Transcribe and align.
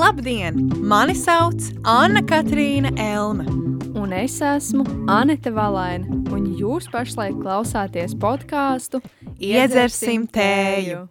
Labdien! 0.00 0.54
Mani 0.80 1.12
sauc 1.12 1.60
Anna 1.84 2.22
Katrīna 2.24 2.88
Elme. 2.96 3.44
Un 4.00 4.14
es 4.16 4.38
esmu 4.40 4.86
Anita 5.12 5.50
Valaina, 5.52 6.08
un 6.32 6.46
jūs 6.56 6.86
pašlaik 6.88 7.36
klausāties 7.42 8.14
podkāstu 8.16 9.02
Iedzersim 9.36 10.24
tēju. 10.32 11.02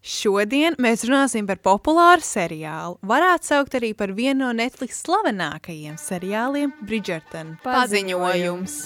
Šodien 0.00 0.78
mēs 0.80 1.04
runāsim 1.04 1.44
par 1.50 1.60
populāru 1.60 2.24
seriālu. 2.24 2.96
Varētu 3.04 3.50
saukt 3.50 3.76
arī 3.76 3.92
par 3.98 4.14
vienu 4.16 4.46
no 4.46 4.54
Netflix 4.56 5.02
slavenākajiem 5.04 6.00
seriāliem- 6.00 6.72
Bridgerton. 6.88 7.58
Paziņojums. 7.66 8.78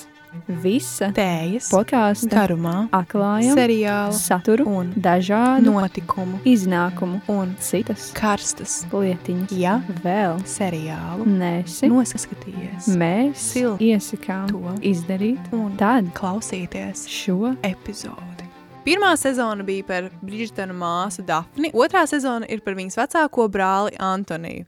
Visa 0.63 1.09
Tējas, 1.15 1.69
podkāstu 1.73 2.29
garumā, 2.33 2.75
atklājuma, 2.95 3.55
seriālu, 3.57 4.17
saturu 4.19 4.67
un 4.69 4.91
dažādu 4.97 5.73
notikumu 5.73 6.41
iznākumu 6.49 7.21
un 7.33 7.55
citas 7.65 8.11
karstas 8.17 8.81
lietiņas. 8.93 9.55
Ja 9.57 9.79
Vēl 10.05 10.41
seriālu 10.49 11.25
nesi, 11.29 11.89
noskatījies 11.93 12.91
mēs 13.01 13.45
Sil- 13.55 13.79
iesakām 13.81 14.49
to 14.53 14.75
izdarīt 14.85 15.53
un 15.57 15.77
tad 15.81 16.11
klausīties 16.17 17.07
šo 17.09 17.55
epizodi. 17.63 18.51
Pirmā 18.85 19.15
sezona 19.17 19.65
bija 19.65 19.85
par 19.89 20.11
Brīsdana 20.21 20.75
māsu 20.77 21.23
Dafni, 21.25 21.71
otrā 21.73 22.03
sezona 22.11 22.45
ir 22.53 22.61
par 22.61 22.75
viņas 22.77 22.99
vecāko 23.01 23.47
brāli 23.49 23.97
Antoniju. 23.99 24.67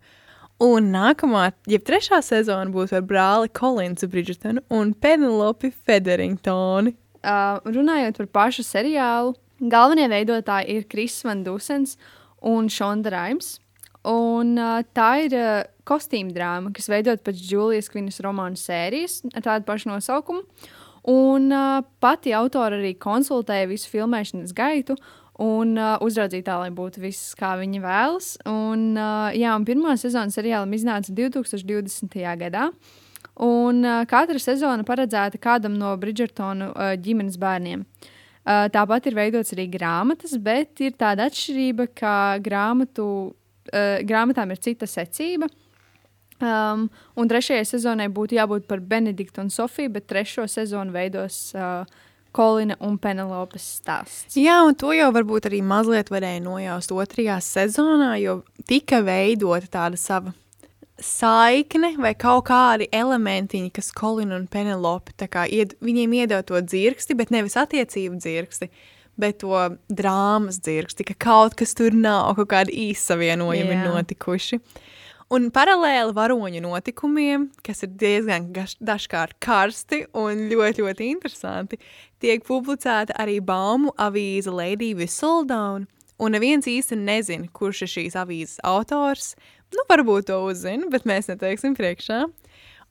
Un 0.63 0.87
nākamā, 0.89 1.51
jeb 1.69 1.83
trešā 1.85 2.23
sezona 2.25 2.73
būs 2.73 2.95
par 2.95 3.03
brāli 3.05 3.51
Kolinsu 3.53 4.09
Bridžetonu 4.09 4.63
un 4.73 4.95
Penelopi 4.97 5.69
Federingtoni. 5.69 6.95
Uh, 7.21 7.59
runājot 7.69 8.17
par 8.23 8.31
pašu 8.39 8.65
seriālu, 8.65 9.35
galvenie 9.61 10.07
veidotāji 10.09 10.79
ir 10.79 10.87
Kris 10.89 11.19
Van 11.27 11.43
Dusens 11.45 11.99
un 12.41 12.71
Šonda 12.73 13.13
Raims. 13.13 13.59
Un, 14.09 14.55
uh, 14.57 14.81
tā 14.97 15.11
ir 15.27 15.37
uh, 15.37 15.67
kostīm 15.85 16.31
drāma, 16.33 16.73
kas 16.73 16.89
veidot 16.89 17.21
pēc 17.27 17.43
Julijas 17.51 17.91
Kvinas 17.93 18.23
romānu 18.25 18.57
sērijas 18.57 19.21
ar 19.35 19.45
tādu 19.45 19.69
pašu 19.69 19.93
nosaukumu. 19.93 20.47
Un 21.13 21.53
uh, 21.53 21.83
pati 22.01 22.33
autora 22.33 22.81
arī 22.81 22.95
konsultēja 22.97 23.69
visu 23.69 23.93
filmēšanas 23.93 24.57
gaitu 24.57 24.97
un 25.43 25.77
uh, 25.77 25.97
uzraudzīja 26.05 26.47
tā, 26.47 26.59
lai 26.63 26.71
būtu 26.75 27.03
viss, 27.03 27.35
kā 27.37 27.55
viņa 27.61 27.81
vēlas. 27.85 28.29
Un, 28.49 28.95
uh, 28.97 29.29
jā, 29.37 29.53
un 29.57 29.67
pirmā 29.69 29.97
sezona 30.01 30.33
seriālam 30.33 30.73
iznāca 30.77 31.13
2020. 31.17 32.17
gadā. 32.41 32.71
Un 33.45 33.83
uh, 33.85 34.05
katra 34.09 34.41
sezona 34.41 34.87
paredzēta 34.89 35.41
kādam 35.43 35.77
no 35.77 35.93
Bridžertonu 36.01 36.71
uh, 36.73 36.95
ģimenes 36.97 37.37
bērniem. 37.41 37.85
Uh, 38.47 38.65
tāpat 38.73 39.11
ir 39.11 39.19
veidots 39.19 39.53
arī 39.53 39.67
grāmatas, 39.69 40.37
bet 40.41 40.81
ir 40.81 40.97
tāda 40.97 41.27
atšķirība, 41.29 41.91
ka 41.99 42.17
grāmatu, 42.41 43.07
uh, 43.35 44.01
grāmatām 44.07 44.55
ir 44.55 44.63
cita 44.63 44.89
secība. 44.89 45.51
Um, 46.37 46.89
un 47.17 47.29
trešajai 47.29 47.65
sezonai 47.65 48.11
būtu 48.13 48.37
jābūt 48.37 48.67
par 48.69 48.83
Benediktu 48.85 49.41
un 49.41 49.49
Sofiju, 49.53 49.95
bet 49.95 50.05
trešo 50.09 50.45
sezonu 50.53 50.93
veidos 50.93 51.39
uh, 51.57 51.89
Kolina 52.37 52.77
un 52.85 52.99
Penelopes 53.01 53.67
stāsts. 53.81 54.37
Jā, 54.37 54.61
un 54.67 54.77
to 54.79 54.93
jau 54.93 55.09
varbūt 55.15 55.49
arī 55.49 55.63
mazliet 55.65 56.11
varēja 56.13 56.43
nojaust 56.45 56.93
otrajā 56.93 57.39
sezonā, 57.45 58.17
jo 58.21 58.43
tika 58.69 59.01
veidota 59.07 59.71
tāda 59.79 60.01
sava 60.01 60.35
saikne 61.03 61.93
vai 62.01 62.15
kaut 62.17 62.47
kādi 62.49 62.89
elementiņi, 62.95 63.71
kas 63.77 63.93
Kolina 63.97 64.37
un 64.39 64.47
Penelope, 64.53 65.13
ied, 65.53 65.77
viņiem 65.85 66.19
iedod 66.23 66.47
to 66.49 66.61
dzirksti, 66.61 67.17
bet 67.19 67.33
nevis 67.35 67.57
attiecību 67.61 68.21
dzirksti, 68.21 68.71
bet 69.21 69.41
to 69.43 69.57
drāmas 69.93 70.61
dzirksti, 70.65 71.09
ka 71.11 71.17
kaut 71.27 71.57
kas 71.57 71.77
tur 71.77 71.97
nav, 71.97 72.35
kaut 72.39 72.51
kādi 72.53 72.77
īsavienojumi 72.91 73.77
ir 73.77 73.89
notikuši. 73.89 74.61
Un 75.35 75.49
paralēli 75.51 76.15
varoņu 76.15 76.61
notikumiem, 76.63 77.49
kas 77.67 77.83
ir 77.83 77.91
diezgan 77.99 78.53
gaš- 78.55 78.77
dažkārt 78.79 79.35
karsti 79.43 80.05
un 80.15 80.45
ļoti, 80.53 80.85
ļoti 80.87 81.09
interesanti, 81.11 81.81
tiek 82.23 82.45
publicēta 82.47 83.17
arī 83.19 83.41
baumu 83.43 83.91
avīze 83.99 84.53
Lady 84.55 84.93
Whistledown, 84.95 85.89
un 86.23 86.31
neviens 86.31 86.69
īsti 86.71 86.95
nezina, 87.01 87.51
kurš 87.51 87.83
ir 87.83 87.91
šīs 87.97 88.15
avīzes 88.15 88.61
autors. 88.63 89.35
Nu, 89.75 89.83
varbūt 89.91 90.29
to 90.31 90.39
uzzina, 90.47 90.87
bet 90.89 91.03
mēs 91.03 91.27
neteiksim 91.27 91.75
priekšā. 91.75 92.29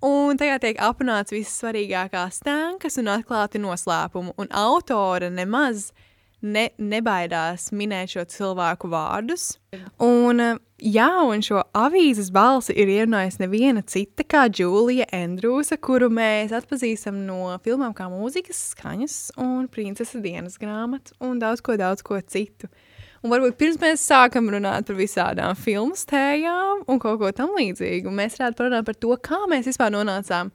Un 0.03 0.35
tajā 0.35 0.59
tiek 0.59 0.77
aprunāts 0.83 1.31
visas 1.31 1.55
svarīgākās 1.61 2.41
stēnkas 2.43 2.99
un 2.99 3.13
atklāti 3.15 3.63
noslēpumi, 3.63 4.35
un 4.37 4.51
autora 4.51 5.31
nemaz 5.31 5.93
ne, 6.41 6.69
nebaidās 6.77 7.69
minēt 7.75 8.15
šo 8.15 8.25
cilvēku 8.29 8.89
vārdus. 8.91 9.55
Un, 10.01 10.39
eh, 10.39 10.57
jā, 10.79 11.09
un 11.27 11.43
šo 11.45 11.63
avīzes 11.75 12.31
balsi 12.35 12.75
ir 12.75 12.91
ierunājusi 12.91 13.43
neviena 13.43 13.83
cita 13.85 14.23
kā 14.23 14.45
Džulija 14.49 15.07
Andrūsa, 15.15 15.77
kuru 15.79 16.09
mēs 16.09 16.55
atpazīstam 16.55 17.25
no 17.27 17.57
filmām 17.63 17.95
kā 17.95 18.09
mūzikas 18.11 18.71
skaņas 18.73 19.17
un 19.37 19.67
princesa 19.67 20.21
dienas 20.21 20.59
grāmatas 20.61 21.15
un 21.19 21.39
daudz 21.39 21.61
ko, 21.61 21.77
daudz 21.77 22.03
ko 22.05 22.19
citu. 22.21 22.69
Un 23.25 23.31
varbūt 23.33 23.57
pirms 23.57 23.79
mēs 23.81 24.03
sākam 24.05 24.51
runāt 24.53 24.85
par 24.85 24.97
visādām 24.99 25.55
filmu 25.57 25.95
stējām 25.97 26.83
un 26.87 26.99
kaut 27.01 27.17
ko 27.19 27.31
tam 27.33 27.55
līdzīgu, 27.57 28.11
mēs 28.13 28.37
varētu 28.37 28.59
parunāt 28.59 28.85
par 28.85 28.99
to, 29.01 29.15
kā 29.17 29.39
mēs 29.49 29.71
vispār 29.71 29.89
nonācām 29.95 30.51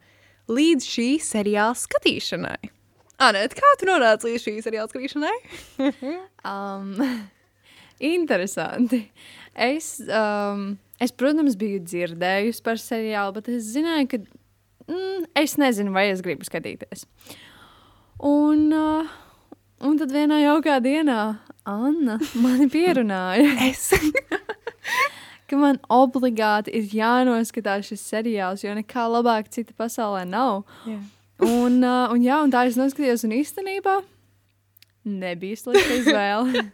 līdz 0.47 0.87
šī 0.87 1.09
seriāla 1.19 1.75
skatīšanai. 1.75 2.71
Anēt, 3.21 3.53
kā 3.53 3.73
tu 3.77 3.85
nonāci 3.85 4.31
līdz 4.31 4.45
šī 4.47 4.55
seriāla 4.65 4.89
skatīšanai? 4.91 5.35
Um, 6.41 6.95
interesanti. 8.01 9.03
Es, 9.53 9.99
um, 10.09 10.71
es, 10.97 11.11
protams, 11.13 11.53
biju 11.59 11.83
dzirdējusi 11.85 12.63
par 12.65 12.81
seriālu, 12.81 13.35
bet 13.35 13.51
es 13.53 13.67
zināju, 13.75 14.07
ka 14.09 14.19
mm, 14.89 15.27
es 15.37 15.53
nezinu, 15.61 15.93
vai 15.93 16.07
es 16.09 16.23
gribu 16.25 16.47
skatīties. 16.47 17.05
Un, 18.25 18.65
uh, 18.73 19.13
un 19.85 20.01
tad 20.01 20.17
vienā 20.17 20.41
jaukā 20.41 20.79
dienā 20.81 21.21
Anna 21.69 22.17
mani 22.41 22.65
pierunāja, 22.73 23.53
Es. 23.69 23.91
ka 25.51 25.61
man 25.61 25.77
obligāti 25.93 26.73
ir 26.73 26.89
jānoskatās 26.97 27.91
šis 27.91 28.09
seriāls, 28.15 28.65
jo 28.65 28.73
nekā 28.81 29.05
labāk 29.13 29.53
cita 29.53 29.77
pasaulē 29.77 30.25
nav. 30.25 30.63
Jā. 30.89 30.97
Un, 31.41 31.81
uh, 31.81 32.11
un, 32.13 32.21
jā, 32.21 32.41
un 32.45 32.51
tā 32.53 32.65
es 32.69 32.77
noskatījos, 32.77 33.25
un 33.25 33.35
īstenībā 33.39 33.99
nebija 35.03 35.57
slikta 35.57 36.01
izvēle. 36.01 36.65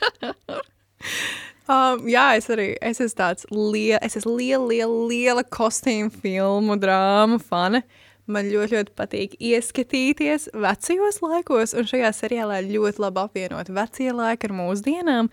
Um, 1.67 2.05
jā, 2.07 2.29
es 2.39 2.45
arī 2.47 2.69
es 2.79 3.01
esmu 3.03 3.17
tāds 3.19 3.47
liela, 3.51 3.99
es 3.99 4.13
esmu 4.15 4.37
liela, 4.37 4.63
liela, 4.69 4.99
liela 5.09 5.41
kostīmu 5.43 6.13
filmu, 6.23 6.77
drāmu 6.79 7.41
fane. 7.43 7.81
Man 8.27 8.47
ļoti, 8.47 8.77
ļoti 8.77 8.93
patīk 8.95 9.35
ieskatīties 9.35 10.47
vecajos 10.55 11.19
laikos, 11.23 11.73
un 11.75 11.89
šajā 11.91 12.13
seriālā 12.15 12.61
ļoti 12.63 13.03
labi 13.03 13.19
apvienot 13.23 13.71
vecie 13.75 14.15
laiki 14.15 14.47
ar 14.47 14.55
mūsdienām, 14.55 15.29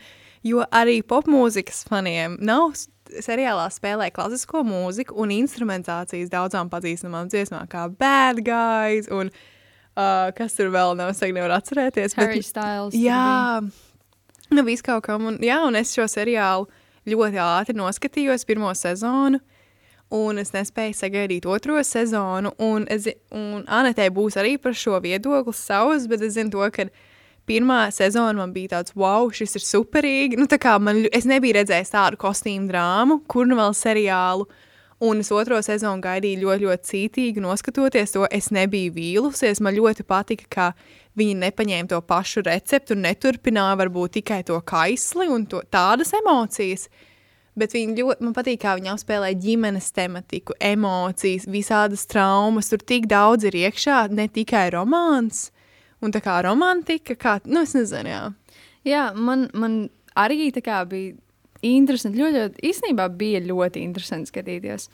jo 0.46 0.66
arī 0.74 1.00
popmūzikas 1.06 1.84
faniem 1.86 2.34
nav 2.42 2.74
seriālā 3.25 3.66
spēlē 3.72 4.10
klasisko 4.15 4.62
mūziku 4.66 5.16
un 5.20 5.31
instrumentācijas 5.34 6.31
daudzām 6.32 6.70
pazīstamām 6.72 7.28
dziesmām, 7.32 7.66
kā 7.69 7.87
Bad 7.98 8.41
Guys 8.47 9.09
un 9.12 9.31
uh, 9.31 10.31
kas 10.37 10.54
tur 10.56 10.70
vēl 10.75 10.97
nav, 10.97 11.10
es 11.14 11.20
nevaru 11.20 11.54
atcerēties. 11.59 12.14
bet- 12.16 12.22
Harry 12.28 12.43
Styles. 12.43 12.93
tur 12.94 13.00
bija. 13.00 13.19
Jā, 13.19 13.70
nu 14.56 14.62
viss 14.64 14.82
kaut 14.82 15.04
kam. 15.04 15.26
Un, 15.26 15.38
jā, 15.38 15.60
un 15.66 15.76
es 15.76 15.93
šo 15.94 16.06
seriālu 16.09 16.69
ļoti 17.06 17.41
ātri 17.43 17.76
noskatījos 17.76 18.47
pirmo 18.48 18.70
sezonu. 18.75 19.41
Un 20.14 20.38
es 20.38 20.53
nespēju 20.53 20.94
sagaidīt 20.94 21.47
otro 21.48 21.81
sezonu. 21.82 22.53
Un, 22.62 22.84
es, 22.93 23.09
un 23.32 23.64
Anetē 23.66 24.10
būs 24.14 24.37
arī 24.38 24.56
par 24.62 24.72
šo 24.76 25.00
viedokli 25.03 25.54
savs, 25.56 26.06
bet 26.06 26.20
es 26.22 26.34
zinu 26.37 26.53
to, 26.53 26.62
ka 26.70 26.84
pirmā 27.49 27.87
sezona 27.94 28.38
man 28.41 28.53
bija 28.55 28.77
tāds, 28.77 28.94
wow, 28.99 29.31
šis 29.32 29.59
ir 29.59 29.65
superīgi. 29.65 30.38
Nu, 30.41 30.49
man, 30.81 31.05
es 31.12 31.26
nebiju 31.29 31.58
redzējis 31.58 31.94
tādu 31.94 32.20
kostīmu 32.20 32.70
drāmu, 32.70 33.20
kur 33.29 33.49
nu 33.49 33.58
vēl 33.61 33.75
seriālu. 33.76 34.49
Un 35.05 35.20
es 35.20 35.29
otro 35.35 35.58
sezonu 35.61 36.00
gaidīju 36.00 36.41
ļoti, 36.41 36.64
ļoti 36.64 36.91
cītīgi. 36.91 37.43
Noskatoties 37.43 38.14
to, 38.14 38.25
es 38.31 38.52
nebiju 38.55 38.93
vīlusies. 38.94 39.61
Man 39.61 39.76
ļoti 39.76 40.06
patika, 40.06 40.46
ka 40.49 40.69
viņi 41.19 41.35
nepaņēma 41.43 41.91
to 41.91 41.99
pašu 42.06 42.44
recepti 42.46 42.94
un 42.94 43.02
neturpināja 43.05 43.81
varbūt 43.82 44.20
tikai 44.20 44.40
to 44.47 44.61
kaisli 44.64 45.26
un 45.31 45.49
to, 45.50 45.61
tādas 45.73 46.14
emocijas. 46.17 46.88
Bet 47.58 47.75
viņi 47.75 48.00
ļoti, 48.00 48.25
man 48.26 48.35
patīk, 48.35 48.62
kā 48.64 48.73
viņi 48.79 48.90
apspēlē 48.94 49.35
ģimenes 49.38 49.93
tematiku, 49.94 50.56
emocijas, 50.58 51.47
visādas 51.50 52.06
traumas. 52.11 52.70
Tur 52.73 52.82
tik 52.82 53.06
daudz 53.11 53.47
ir 53.47 53.58
iekšā, 53.67 54.06
ne 54.14 54.26
tikai 54.31 54.70
romāns. 54.75 55.50
Un 56.04 56.12
tā 56.12 56.20
kā 56.24 56.38
romantika, 56.44 57.16
kā, 57.16 57.38
nu, 57.48 57.62
es 57.64 57.74
nezinu, 57.76 58.10
jā. 58.10 58.24
Jā, 58.84 59.04
man, 59.16 59.48
man 59.56 59.76
arī 60.20 60.50
tā 60.52 60.60
kā 60.64 60.82
bija 60.88 61.14
interesanti. 61.64 62.20
Ļoti, 62.20 62.40
ļoti, 62.42 62.64
īstenībā 62.68 63.08
bija 63.16 63.40
ļoti 63.44 63.84
interesanti 63.84 64.32
skatīties. 64.32 64.88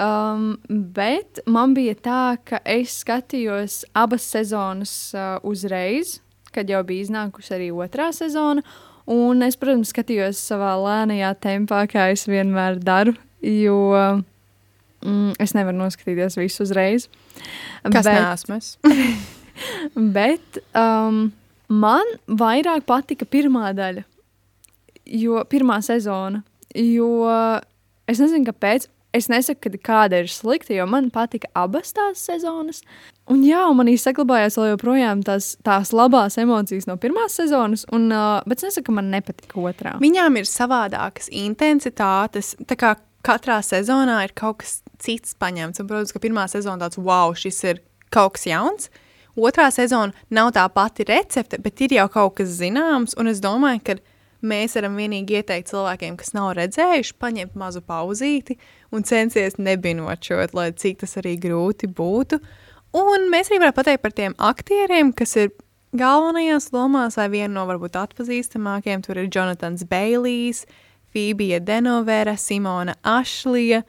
Um, 0.00 0.54
bet 0.70 1.42
man 1.50 1.74
bija 1.76 1.96
tā, 1.98 2.22
ka 2.46 2.62
es 2.64 3.02
skatījos 3.02 3.82
abas 3.98 4.24
sezonas 4.32 4.94
uh, 5.12 5.34
uzreiz, 5.44 6.20
kad 6.54 6.70
jau 6.70 6.80
bija 6.86 7.04
iznākusi 7.04 7.52
arī 7.58 7.68
otrā 7.74 8.08
sezona. 8.16 8.64
Un 9.10 9.42
es, 9.42 9.58
protams, 9.58 9.90
skatījos 9.92 10.40
savā 10.52 10.72
lēnajā 10.78 11.34
tempā, 11.42 11.82
kā 11.90 12.10
es 12.14 12.24
vienmēr 12.30 12.78
daru. 12.84 13.16
jo 13.42 13.76
mm, 13.96 15.34
es 15.40 15.54
nevaru 15.56 15.80
noskatīties 15.80 16.38
visu 16.38 16.64
uzreiz. 16.66 17.08
Kas 17.82 18.06
bet, 18.06 18.14
neesmu 18.14 18.58
es? 18.60 18.74
bet 20.16 20.60
um, 20.76 21.28
man 21.68 22.14
vairāk 22.26 22.86
patika 22.88 23.28
pirmā 23.28 23.72
daļa, 23.76 24.06
jo 25.20 25.42
pirmā 25.50 25.80
sezona. 25.84 26.44
Jo 26.78 27.10
es 28.10 28.22
nezinu, 28.22 28.46
kāpēc. 28.50 28.90
Es 29.10 29.26
nesaku, 29.26 29.72
kāda 29.82 30.20
ir 30.22 30.28
slikta, 30.30 30.70
jo 30.76 30.84
man 30.86 31.08
patika 31.10 31.48
abas 31.58 31.90
tās 31.96 32.20
sezonas. 32.28 32.84
Un 33.30 33.42
jā, 33.42 33.64
manī 33.74 33.96
saglabājās 33.98 34.54
vēl 34.58 34.68
joprojām 34.72 35.24
tās, 35.26 35.56
tās 35.66 35.90
labās 35.90 36.38
emocijas 36.38 36.86
no 36.86 36.94
pirmās 36.98 37.34
sezonas, 37.40 37.82
un, 37.94 38.06
uh, 38.14 38.38
bet 38.46 38.62
es 38.62 38.68
nesaku, 38.68 38.86
ka 38.86 38.94
man 39.00 39.10
nepatika 39.10 39.58
otrā. 39.66 39.96
Viņām 40.02 40.38
ir 40.38 40.46
savādākas 40.46 41.26
intensitātes. 41.42 42.52
Tā 42.70 42.78
kā 42.78 42.94
katrā 43.26 43.58
sezonā 43.66 44.20
ir 44.28 44.34
kaut 44.38 44.62
kas 44.62 44.78
cits 45.02 45.34
paņemts. 45.42 45.82
Un, 45.82 45.90
protams, 45.90 46.14
ka 46.14 46.22
pirmā 46.22 46.46
sezona 46.50 46.86
tāds 46.86 47.00
wow, 47.02 47.34
šis 47.34 47.62
ir 47.66 47.82
kaut 48.14 48.38
kas 48.38 48.46
jauns. 48.46 48.90
Otrā 49.38 49.68
sezona 49.74 50.14
nav 50.30 50.52
tā 50.56 50.64
pati 50.74 51.06
recepte, 51.08 51.60
bet 51.62 51.80
ir 51.84 51.94
jau 51.98 52.08
kaut 52.10 52.38
kas 52.40 52.56
zināms. 52.58 53.14
Un 53.20 53.30
es 53.30 53.42
domāju, 53.42 53.82
ka 53.86 53.96
mēs 54.42 54.76
varam 54.78 54.96
vienīgi 54.98 55.38
ieteikt 55.40 55.70
cilvēkiem, 55.70 56.16
kas 56.20 56.34
nav 56.36 56.54
redzējuši, 56.58 57.16
paņemt 57.20 57.56
mazu 57.60 57.82
pauzīti 57.86 58.56
un 58.90 59.04
censties 59.06 59.58
nebinočot, 59.60 60.54
lai 60.56 60.70
cik 60.72 61.02
tas 61.04 61.18
arī 61.20 61.36
grūti 61.40 61.90
būtu. 61.90 62.40
Un 62.96 63.28
mēs 63.30 63.50
arī 63.50 63.60
varam 63.62 63.76
pateikt 63.76 64.02
par 64.02 64.14
tiem 64.16 64.34
aktieriem, 64.38 65.12
kas 65.14 65.36
ir 65.38 65.52
galvenajās 65.96 66.70
lomās, 66.74 67.18
vai 67.18 67.28
viena 67.30 67.52
no 67.54 67.66
varbūt 67.68 67.98
atpazīstamākajiem. 68.00 69.04
Tur 69.06 69.20
ir 69.22 69.30
Jonatans 69.30 69.84
Bailijs, 69.90 70.64
Fībija 71.14 71.60
Denovera, 71.62 72.36
Simona 72.38 72.96
Ašlija, 73.06 73.82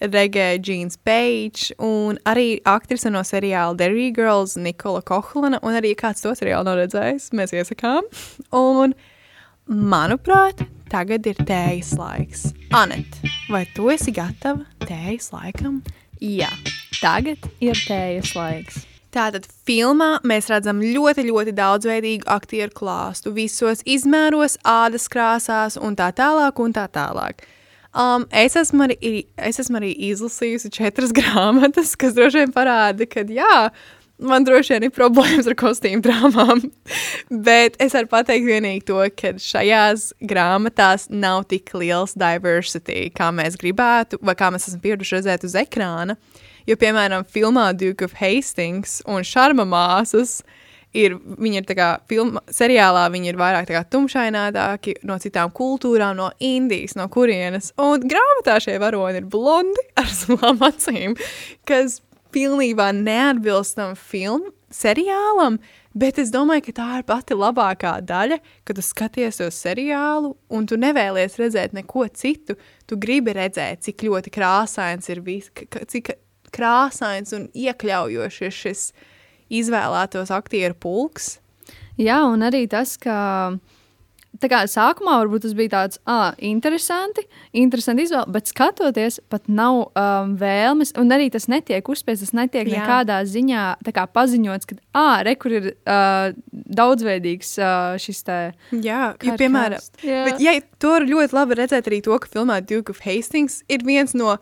Regēja 0.00 0.60
Jeans 0.60 0.98
Page 1.00 1.72
un 1.80 2.18
arī 2.28 2.58
aktrise 2.68 3.08
no 3.12 3.22
seriāla 3.24 3.76
Derry 3.80 4.10
Girls, 4.12 4.56
Nikola 4.60 5.00
Kohlana, 5.00 5.60
un 5.64 5.78
arī 5.78 5.94
kāds 5.96 6.24
to 6.24 6.34
seriālu 6.36 6.68
nav 6.68 6.80
redzējis, 6.82 7.30
mēs 7.36 7.54
iesakām. 7.56 8.04
Un 8.52 8.92
Manuprāt, 9.66 10.60
tagad 10.92 11.24
ir 11.26 11.40
tējas 11.42 11.96
laiks. 11.98 12.44
Anet, 12.76 13.16
vai 13.50 13.64
tu 13.74 13.88
esi 13.90 14.12
gatava 14.14 14.62
tējas 14.86 15.32
laikam? 15.34 15.80
Jā, 16.22 16.52
tagad 17.00 17.48
ir 17.58 17.74
tējas 17.74 18.30
laiks. 18.38 18.84
Tātad 19.10 19.48
filmā 19.66 20.20
mēs 20.22 20.46
redzam 20.52 20.78
ļoti, 20.84 21.24
ļoti 21.32 21.56
daudzveidīgu 21.56 22.28
aktieru 22.30 22.70
klāstu, 22.78 23.32
visos 23.34 23.82
izmēros, 23.82 24.54
ādas 24.62 25.08
krāsās 25.10 25.80
un 25.82 25.98
tā 25.98 26.12
tālāk. 26.14 26.62
Un 26.62 26.76
tā 26.76 26.86
tālāk. 26.94 27.42
Um, 27.96 28.26
es, 28.28 28.52
esmu 28.60 28.84
arī, 28.84 29.24
es 29.40 29.56
esmu 29.62 29.78
arī 29.80 29.94
izlasījusi 30.10 30.68
četras 30.74 31.14
grāmatas, 31.16 31.94
kas 31.96 32.16
droši 32.16 32.42
vien 32.42 32.52
parāda, 32.52 33.06
ka 33.08 33.24
jā, 33.24 33.70
man 34.20 34.44
droši 34.44 34.74
vien 34.74 34.84
ir 34.88 34.92
problēmas 34.92 35.48
ar 35.48 35.56
kostīmu 35.56 36.04
drāmām. 36.04 36.60
Bet 37.48 37.78
es 37.80 37.96
varu 37.96 38.10
pateikt 38.12 38.44
vienīgi 38.48 38.84
to, 38.90 39.00
ka 39.16 39.32
šajās 39.40 40.10
grāmatās 40.20 41.08
nav 41.08 41.46
tik 41.48 41.72
liels 41.72 42.12
diversity, 42.20 43.08
kā 43.16 43.30
mēs 43.32 43.56
gribētu, 43.60 44.20
vai 44.20 44.36
kā 44.36 44.52
mēs 44.52 44.68
esam 44.68 44.84
pieraduši 44.84 45.16
redzēt 45.16 45.48
uz 45.48 45.56
ekrāna. 45.56 46.18
Jo, 46.68 46.76
piemēram, 46.76 47.24
filmā 47.32 47.70
Duke 47.78 48.04
of 48.04 48.16
Hastings 48.20 48.98
un 49.08 49.24
Šarma 49.24 49.64
māsas 49.64 50.42
ir, 50.96 51.16
viņi 51.16 51.60
ir 51.60 51.76
kā 51.76 51.90
filma, 52.10 52.42
seriālā, 52.52 53.06
viņi 53.12 53.32
ir 53.32 53.38
vairāk 53.40 53.70
kā 53.70 53.84
tumšainātāki 53.92 54.98
no 55.08 55.18
citām 55.22 55.52
kultūrām, 55.54 56.16
no 56.18 56.30
Indijas, 56.42 56.96
no 56.98 57.08
kurienes. 57.12 57.72
Un 57.82 58.04
grāmatā 58.08 58.58
šie 58.62 58.78
varoni 58.82 59.22
ir 59.22 59.30
blondi 59.30 59.86
ar 60.00 60.10
zilām 60.10 60.62
acīm, 60.66 61.16
kas 61.68 62.00
pilnībā 62.34 62.90
neatbilstam 62.96 63.96
filmu, 63.96 64.52
seriālam, 64.72 65.58
bet 65.96 66.18
es 66.20 66.32
domāju, 66.34 66.66
ka 66.66 66.76
tā 66.76 66.88
ir 66.98 67.06
pati 67.08 67.36
labākā 67.38 67.94
daļa, 68.04 68.38
kad 68.66 68.76
tu 68.76 68.84
skaties 68.84 69.40
uz 69.46 69.56
seriālu 69.56 70.34
un 70.52 70.66
tu 70.68 70.78
nevēlies 70.80 71.38
redzēt 71.40 71.76
neko 71.76 72.06
citu. 72.12 72.58
Tu 72.86 72.98
gribi 73.00 73.34
redzēt, 73.36 73.84
cik 73.86 74.06
ļoti 74.08 74.32
krāsains 74.34 75.08
ir 75.12 75.22
viss, 75.24 75.52
cik 75.92 76.16
krāsains 76.54 77.32
un 77.36 77.48
iekļaujošs 77.54 78.42
ir 78.46 78.54
šis 78.54 78.88
izvēlētos 79.52 80.32
aktieru 80.34 80.76
pulks. 80.78 81.36
Jā, 81.96 82.20
un 82.28 82.44
arī 82.44 82.66
tas, 82.68 82.96
ka 83.00 83.56
tā 84.40 84.48
kā 84.50 84.62
sākumā 84.68 85.16
varbūt 85.22 85.46
tas 85.46 85.54
bija 85.56 85.72
tāds 85.72 86.00
ah, 86.08 86.34
interesanti, 86.44 87.24
interesanti 87.56 88.06
izvēle, 88.06 88.28
bet 88.34 88.50
skatoties, 88.50 89.18
pat 89.32 89.48
nav 89.48 89.78
um, 89.88 90.34
vēlmes, 90.40 90.92
un 91.00 91.14
arī 91.14 91.28
tas 91.32 91.48
netiek 91.52 91.88
uzspiests, 91.92 92.26
tas 92.26 92.36
netiek 92.36 92.68
Jā. 92.68 92.82
nekādā 92.82 93.20
ziņā 93.28 93.64
kā, 93.86 94.06
paziņots, 94.16 94.68
ka, 94.70 94.78
ah, 94.96 95.20
re, 95.26 95.36
kur 95.40 95.56
ir 95.56 95.70
uh, 95.72 96.32
daudzveidīgs 96.52 97.54
uh, 97.62 97.94
šis 98.02 98.24
te. 98.26 98.40
Jā, 98.72 99.14
jo, 99.22 99.38
piemēram, 99.40 99.80
Jā. 100.04 100.24
Bet, 100.28 100.42
ja, 100.44 100.56
to 100.82 100.98
ļoti 101.04 101.36
labi 101.36 101.60
redzēt 101.62 101.88
arī 101.90 102.02
to, 102.04 102.18
ka 102.20 102.30
filmā 102.32 102.60
Duke 102.64 102.92
of 102.92 103.02
Hastings 103.06 103.62
ir 103.72 103.86
viens 103.86 104.16
no 104.16 104.36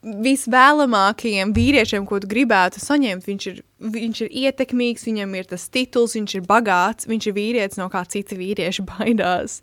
visvēlamākajiem 0.00 1.52
vīriešiem, 1.56 2.06
ko 2.08 2.20
tu 2.22 2.30
gribētu 2.30 2.80
saņemt. 2.80 3.26
Viņš 3.28 3.46
ir, 3.50 3.60
viņš 3.96 4.22
ir 4.24 4.32
ietekmīgs, 4.46 5.04
viņam 5.08 5.36
ir 5.36 5.50
tas 5.50 5.68
tituls, 5.72 6.16
viņš 6.16 6.38
ir 6.38 6.48
bagāts, 6.48 7.08
viņš 7.10 7.28
ir 7.28 7.36
vīrietis, 7.36 7.80
no 7.80 7.90
kā 7.92 8.04
citi 8.08 8.38
vīrieši 8.40 8.86
baidās. 8.94 9.60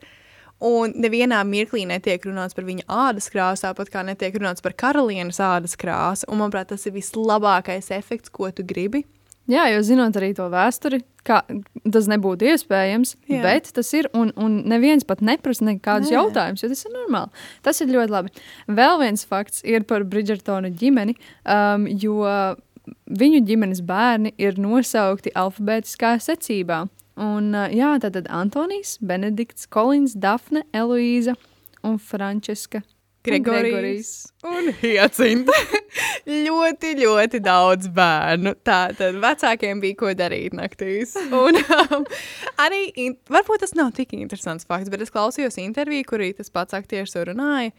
Un 0.57 0.95
nevienā 0.97 1.43
mirklī 1.45 1.83
netiek 1.85 2.23
runāts 2.25 2.57
par 2.57 2.65
viņa 2.65 2.87
ādas 2.89 3.29
krāsu, 3.29 3.67
tāpat 3.67 3.91
kā 3.93 4.01
netiek 4.05 4.39
runāts 4.39 4.63
par 4.65 4.73
karalienes 4.73 5.37
ādas 5.43 5.77
krāsu. 5.77 6.25
Un, 6.31 6.41
manuprāt, 6.41 6.71
tas 6.71 6.85
ir 6.89 6.95
vislabākais 6.97 7.91
efekts, 7.93 8.33
ko 8.33 8.49
tu 8.49 8.65
gribi. 8.65 9.03
Jā, 9.47 9.69
jo 9.71 9.79
zinot 9.85 10.17
arī 10.19 10.33
to 10.35 10.49
vēsturi, 10.51 10.99
kā, 11.27 11.39
tas 11.93 12.09
nebūtu 12.11 12.49
iespējams, 12.51 13.13
Jā. 13.31 13.39
bet 13.45 13.69
tas 13.75 13.89
ir. 13.95 14.09
Un, 14.17 14.33
un 14.35 14.57
neviens 14.67 15.07
pat 15.07 15.23
neprasa 15.23 15.63
nekādus 15.69 16.11
Nē. 16.11 16.17
jautājumus, 16.17 16.63
jo 16.63 16.69
tas 16.73 16.83
ir 16.83 16.93
normāli. 16.95 17.45
Tas 17.63 17.79
ir 17.83 17.93
ļoti 17.93 18.11
labi. 18.11 18.33
Vēl 18.79 18.99
viens 19.05 19.23
fakts 19.27 19.63
ir 19.63 19.87
par 19.87 20.03
Bridžertonu 20.03 20.73
ģimeni, 20.75 21.15
um, 21.47 21.87
jo 21.87 22.19
viņu 23.07 23.41
ģimenes 23.47 23.83
bērni 23.87 24.33
ir 24.35 24.59
nosaukti 24.59 25.31
alfabētiskā 25.31 26.17
secībā. 26.27 26.83
Un, 27.17 27.49
uh, 27.55 27.71
jā, 27.73 27.95
tātad 28.03 28.27
Antonijs, 28.27 28.97
Benedikts, 28.99 29.65
Kolins, 29.71 30.13
Dafne, 30.19 30.67
Eloīza 30.75 31.39
un 31.87 31.97
Frančiska 32.03 32.83
Gregorijs 33.27 34.11
un 34.47 34.71
Hyacinta. 34.79 35.55
ļoti, 36.47 36.93
ļoti 37.01 37.41
daudz 37.43 37.91
bērnu. 37.95 38.55
Tā 38.67 38.79
tad 38.97 39.19
vecākiem 39.23 39.83
bija 39.83 39.99
ko 39.99 40.13
darīt 40.17 40.55
naktīs. 40.57 41.15
Un 41.27 41.59
um, 41.59 42.07
arī, 42.63 42.87
in, 42.95 43.17
varbūt 43.31 43.65
tas 43.65 43.75
nav 43.77 43.93
tik 43.97 44.15
interesants 44.17 44.67
fakts, 44.67 44.91
bet 44.93 45.03
es 45.05 45.13
klausījos 45.13 45.59
interviju, 45.61 46.07
kurī 46.09 46.31
tas 46.37 46.51
pats 46.53 46.77
aktieris 46.77 47.15
runāja. 47.27 47.75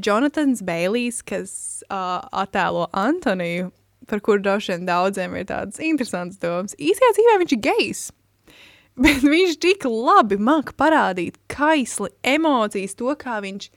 Jonatans 0.00 0.62
Bailijs, 0.64 1.20
kas 1.26 1.52
uh, 1.90 2.22
attēlo 2.44 2.86
Antoniju, 2.96 3.68
par 4.08 4.22
kuru 4.24 4.42
droši 4.42 4.74
vien 4.74 4.88
daudziem 4.88 5.36
ir 5.36 5.50
tādas 5.50 5.80
interesantas 5.84 6.40
domas, 6.40 6.76
īsajā 6.78 7.12
dzīvē 7.16 7.36
viņš 7.42 7.54
ir 7.56 7.62
gejs. 7.66 8.06
Bet 9.00 9.22
viņš 9.24 9.58
tik 9.62 9.86
labi 9.88 10.36
māca 10.40 10.74
parādīt 10.76 11.38
kaisli, 11.52 12.10
emocijas, 12.26 12.96
to, 12.98 13.12
kā 13.20 13.38
viņš 13.44 13.70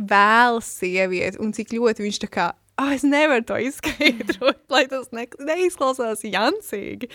vēlas 0.00 0.72
sievieti 0.80 1.40
un 1.42 1.54
cik 1.56 1.76
ļoti 1.76 2.06
viņš 2.06 2.20
tā 2.24 2.30
kā. 2.32 2.48
Oh, 2.80 2.88
es 2.94 3.04
nevaru 3.04 3.44
to 3.44 3.58
izskaidrot, 3.60 4.62
lai 4.72 4.86
tas 4.88 5.10
ne, 5.12 5.26
neizklausās 5.44 6.24
jancīgi. 6.24 7.10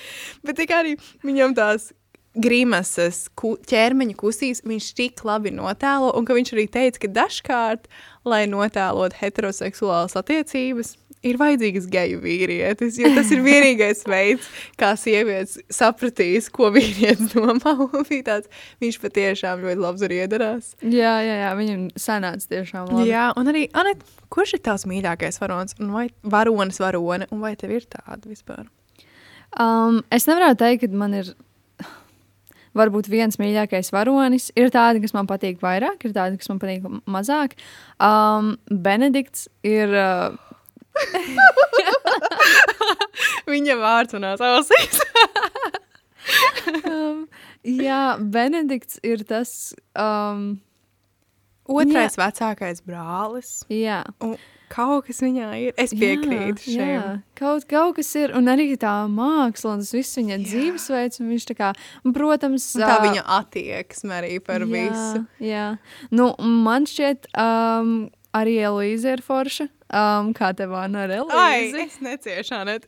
Bet 0.46 0.62
arī 0.77 0.94
viņam 1.25 1.56
tās 1.58 1.89
grimases, 2.36 3.25
ku, 3.39 3.56
ķermeņa 3.70 4.18
kustības 4.20 4.62
viņš 4.68 4.89
tik 4.98 5.24
labi 5.25 5.54
notēlo, 5.56 6.12
un 6.20 6.27
viņš 6.27 6.51
arī 6.54 6.68
teica, 6.72 7.01
ka 7.06 7.12
dažkārt, 7.15 7.88
lai 8.27 8.44
notēlot 8.51 9.15
heteroseksuālas 9.22 10.18
attiecības, 10.20 10.96
ir 11.25 11.39
vajadzīgs 11.41 11.88
geju 11.91 12.22
vīrietis, 12.24 13.00
jo 13.01 13.12
tas 13.15 13.32
ir 13.34 13.41
vienīgais 13.46 14.03
veids, 14.13 14.50
kā 14.79 14.94
sievietes 15.00 15.58
sapratīs, 15.74 16.50
ko 16.53 16.72
vīrietis 16.75 17.34
domā. 17.34 17.75
tāds, 18.29 18.51
viņš 18.84 19.00
patiešām 19.03 19.65
ļoti 19.65 19.82
labs 19.82 20.05
arī 20.05 20.22
iedarās. 20.25 20.74
Jā, 20.82 21.17
jā, 21.25 21.39
jā 21.44 21.51
viņam 21.60 21.88
sanāca 22.00 22.53
tiešām 22.53 22.91
labi. 22.91 23.10
Jā, 23.12 23.27
un 23.39 23.51
arī, 23.51 23.65
Anet, 23.77 24.03
kurš 24.34 24.58
ir 24.58 24.65
tavs 24.65 24.88
mīļākais 24.89 25.41
varonis, 25.41 25.77
un 25.82 25.94
vai 25.96 26.08
varonis 26.24 26.82
varone, 26.84 27.29
un 27.34 27.44
vai 27.44 27.55
tev 27.60 27.75
ir 27.75 27.89
tāda 27.89 28.29
vispār? 28.29 28.65
Um, 29.55 30.01
es 30.12 30.27
nevaru 30.27 30.58
teikt, 30.60 30.86
ka 30.86 31.00
man 31.00 31.15
ir 31.15 31.36
varbūt 32.75 33.10
viens 33.12 33.39
mīļākais 33.39 33.91
varonis. 33.96 34.50
Ir 34.60 34.72
tādi, 34.74 35.01
kas 35.03 35.15
man 35.15 35.29
patīk 35.29 35.62
vairāk, 35.63 36.03
ir 36.08 36.15
tādi, 36.15 36.39
kas 36.41 36.51
man 36.51 36.60
patīk 36.62 36.86
mazāk. 37.08 37.55
Um, 38.03 38.55
Benedikts 38.67 39.48
ir 39.65 39.96
uh, 39.96 40.36
Viņa 43.51 43.75
vārds 43.79 44.15
manās 44.17 44.41
ausīs. 44.43 45.01
um, 46.89 47.25
jā, 47.63 48.01
Benedikts 48.19 48.99
ir 49.05 49.25
tas. 49.27 49.73
Um, 49.93 50.61
Otrais 51.65 52.13
vecākais 52.19 52.83
brālis. 52.85 53.63
Jā. 53.73 54.03
Un 54.21 54.35
kaut 54.69 55.07
kas 55.07 55.21
viņā 55.23 55.47
ir. 55.61 55.73
Es 55.81 55.93
piekrītu 55.95 56.61
jā, 56.69 56.75
šim. 56.75 56.89
jā. 56.91 57.05
Kaut, 57.37 57.65
kaut 57.69 57.95
kas 57.99 58.11
ir, 58.19 58.33
un 58.37 58.49
arī 58.51 58.67
tā 58.81 58.93
māksla, 59.11 59.75
un 59.75 59.81
tas 59.81 59.93
viss 59.95 60.17
viņa 60.19 60.35
Jā. 60.35 60.41
dzīvesveids, 60.45 61.21
un 61.21 61.31
viņš 61.33 61.47
tā 61.51 61.55
kā, 61.57 61.71
protams, 62.15 62.67
Un 62.77 62.85
tā 62.85 62.97
ā, 62.97 62.99
viņa 63.05 63.23
attieksme 63.39 64.17
arī 64.19 64.35
par 64.45 64.65
jā, 64.65 64.69
visu. 64.75 65.23
Jā, 65.43 65.65
nu, 66.13 66.29
man 66.65 66.85
šķiet, 66.89 67.31
um, 67.33 67.95
arī 68.35 68.59
Elīze 68.69 69.15
ir 69.17 69.25
forša. 69.25 69.69
Um, 69.86 70.32
kā 70.34 70.50
tev 70.58 70.72
vana 70.74 71.04
ar 71.06 71.12
Ai, 71.38 71.68
Elīzi? 71.70 71.84
es 71.86 72.00
neciešu, 72.01 72.56
Anet. 72.58 72.88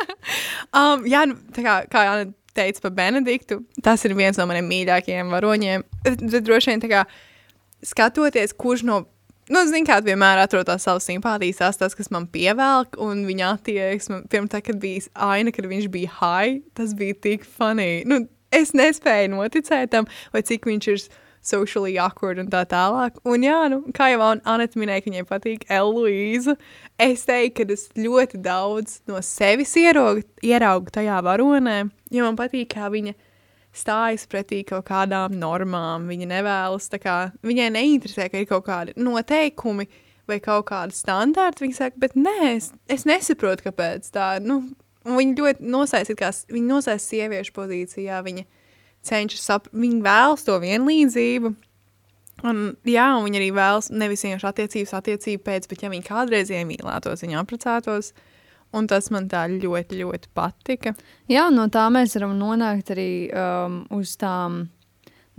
um, 0.78 1.02
jā, 1.10 1.24
nu, 1.26 1.38
tā 1.56 1.64
kā, 1.64 1.78
kā 1.90 2.04
Anet 2.12 2.36
teica 2.54 2.84
par 2.84 2.94
Benediktu, 2.94 3.60
tas 3.82 4.04
ir 4.06 4.14
viens 4.18 4.38
no 4.38 4.46
maniem 4.50 4.68
mīļākajiem 4.70 5.32
varoņiem. 5.34 5.86
Bet 6.04 6.42
droši 6.46 6.72
vien 6.72 6.82
tā 6.82 6.90
kā 6.90 7.04
skatoties, 7.86 8.54
kurš 8.58 8.84
no, 8.86 9.00
nu, 9.50 9.62
zin 9.70 9.86
kā, 9.88 10.00
vienmēr 10.04 10.42
atrod 10.44 10.68
tās 10.68 10.86
savas 10.86 11.06
simpātijas, 11.08 11.60
tās 11.62 11.80
tas, 11.80 11.96
kas 11.98 12.10
man 12.14 12.28
pievelk, 12.30 12.98
un 13.02 13.24
viņa 13.28 13.54
attieksme, 13.56 14.22
pirms 14.30 14.52
tā, 14.52 14.62
kad 14.64 14.80
bija 14.82 15.06
aina, 15.30 15.54
kad 15.54 15.66
viņš 15.70 15.88
bija 15.94 16.12
high, 16.20 16.60
tas 16.78 16.94
bija 16.98 17.18
tik 17.26 17.46
funny. 17.46 18.04
Nu, 18.08 18.22
es 18.54 18.74
nespēju 18.76 19.34
noticēt 19.34 19.94
tam, 19.94 20.10
vai 20.34 20.44
cik 20.46 20.70
viņš 20.70 20.90
ir 20.94 21.04
socially 21.42 21.96
awkward 21.98 22.38
un 22.38 22.48
tā 22.52 22.64
tālāk. 22.68 23.16
Un 23.24 23.42
jā, 23.46 23.56
nu, 23.72 23.80
kā 23.96 24.10
jau 24.12 24.20
An- 24.26 24.42
Anita 24.44 24.78
minēja, 24.80 25.04
ka 25.04 25.10
viņai 25.10 25.24
patīk 25.28 25.64
Eloīza, 25.72 26.56
es 27.00 27.24
teiktu, 27.28 27.66
ka 27.66 27.72
es 27.72 27.88
ļoti 27.96 28.40
daudz 28.44 29.00
no 29.08 29.20
sevis 29.24 29.72
ieraugu, 29.80 30.22
ieraugu 30.44 30.92
tajā 30.92 31.20
varonē, 31.24 31.78
jo 32.12 32.24
man 32.28 32.36
patīk, 32.36 32.68
kā 32.74 32.90
viņa 32.92 33.14
stājas 33.72 34.26
pretī 34.26 34.64
kaut 34.66 34.84
kādām 34.90 35.36
normām. 35.38 36.08
Viņa 36.10 36.26
nevēlas, 36.32 36.88
kā 37.00 37.16
viņai 37.46 37.70
neinteresē, 37.76 38.28
ka 38.32 38.38
ir 38.42 38.48
kaut 38.50 38.66
kādi 38.66 38.94
noteikumi 38.98 39.86
vai 40.28 40.38
kaut 40.42 40.66
kādi 40.70 40.94
standarti. 40.94 41.64
Viņa 41.64 41.76
saka, 41.78 41.96
bet 42.02 42.14
nē, 42.18 42.56
es, 42.56 42.72
es 42.88 43.06
nesaprotu, 43.08 43.68
kāpēc 43.70 44.10
tā. 44.14 44.32
Nu, 44.42 44.60
viņa 45.06 45.36
ļoti 45.38 45.70
s- 46.34 46.46
viņa 46.50 46.66
nosaista 46.68 47.14
sieviešu 47.14 47.52
pozīcijā. 47.56 48.20
Viņa 48.26 48.44
cenšas 49.06 49.46
saprast, 49.48 49.76
viņa 49.76 50.00
vēlas 50.06 50.46
to 50.46 50.56
vienlīdzību. 50.62 51.52
Un, 52.48 52.60
jā, 52.88 53.06
un 53.18 53.26
viņa 53.26 53.40
arī 53.40 53.50
vēlas 53.52 53.90
nevis 53.92 54.24
vienkārši 54.24 54.48
attiecības, 54.48 54.96
attiecību 54.96 55.44
pēc, 55.44 55.68
bet 55.68 55.84
ja 55.84 55.92
viņa 55.92 56.06
kādreiz 56.06 56.52
iemīlētos, 56.54 57.24
viņa 57.26 57.40
apprecētos. 57.42 58.12
Un 58.76 58.86
tas 58.86 59.10
man 59.10 59.26
tā 59.28 59.48
ļoti, 59.50 59.98
ļoti 59.98 60.30
patika. 60.36 60.94
Jā, 61.28 61.48
no 61.50 61.66
tā 61.74 61.88
mēs 61.90 62.14
varam 62.16 62.36
nonākt 62.38 62.92
arī 62.94 63.10
um, 63.34 63.80
uz 63.98 64.14
tām 64.20 64.68